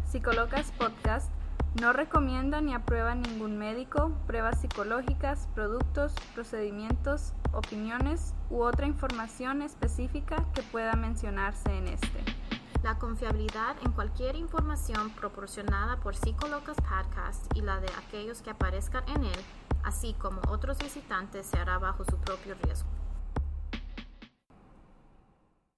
Psicolocas 0.10 0.72
Podcast 0.72 1.32
no 1.80 1.94
recomienda 1.94 2.60
ni 2.60 2.74
aprueba 2.74 3.13
ningún 3.13 3.60
médico, 3.60 4.13
pruebas 4.26 4.62
psicológicas, 4.62 5.48
productos, 5.54 6.15
procedimientos, 6.34 7.34
opiniones 7.54 8.34
u 8.50 8.63
otra 8.63 8.88
información 8.88 9.62
específica 9.62 10.44
que 10.56 10.63
pueda 10.63 10.94
mencionarse 10.94 11.70
en 11.70 11.89
este. 11.89 12.44
La 12.86 13.00
confiabilidad 13.00 13.78
en 13.84 13.93
cualquier 13.93 14.36
información 14.36 15.10
proporcionada 15.10 16.00
por 16.02 16.15
Psicolocas 16.15 16.78
Podcast 16.78 17.52
y 17.56 17.62
la 17.62 17.80
de 17.80 17.88
aquellos 17.98 18.43
que 18.43 18.52
aparezcan 18.52 19.04
en 19.10 19.24
él, 19.24 19.39
así 19.84 20.13
como 20.13 20.39
otros 20.50 20.78
visitantes, 20.78 21.48
se 21.48 21.58
hará 21.58 21.80
bajo 21.80 22.06
su 22.06 22.15
propio 22.17 22.54
riesgo. 22.62 22.88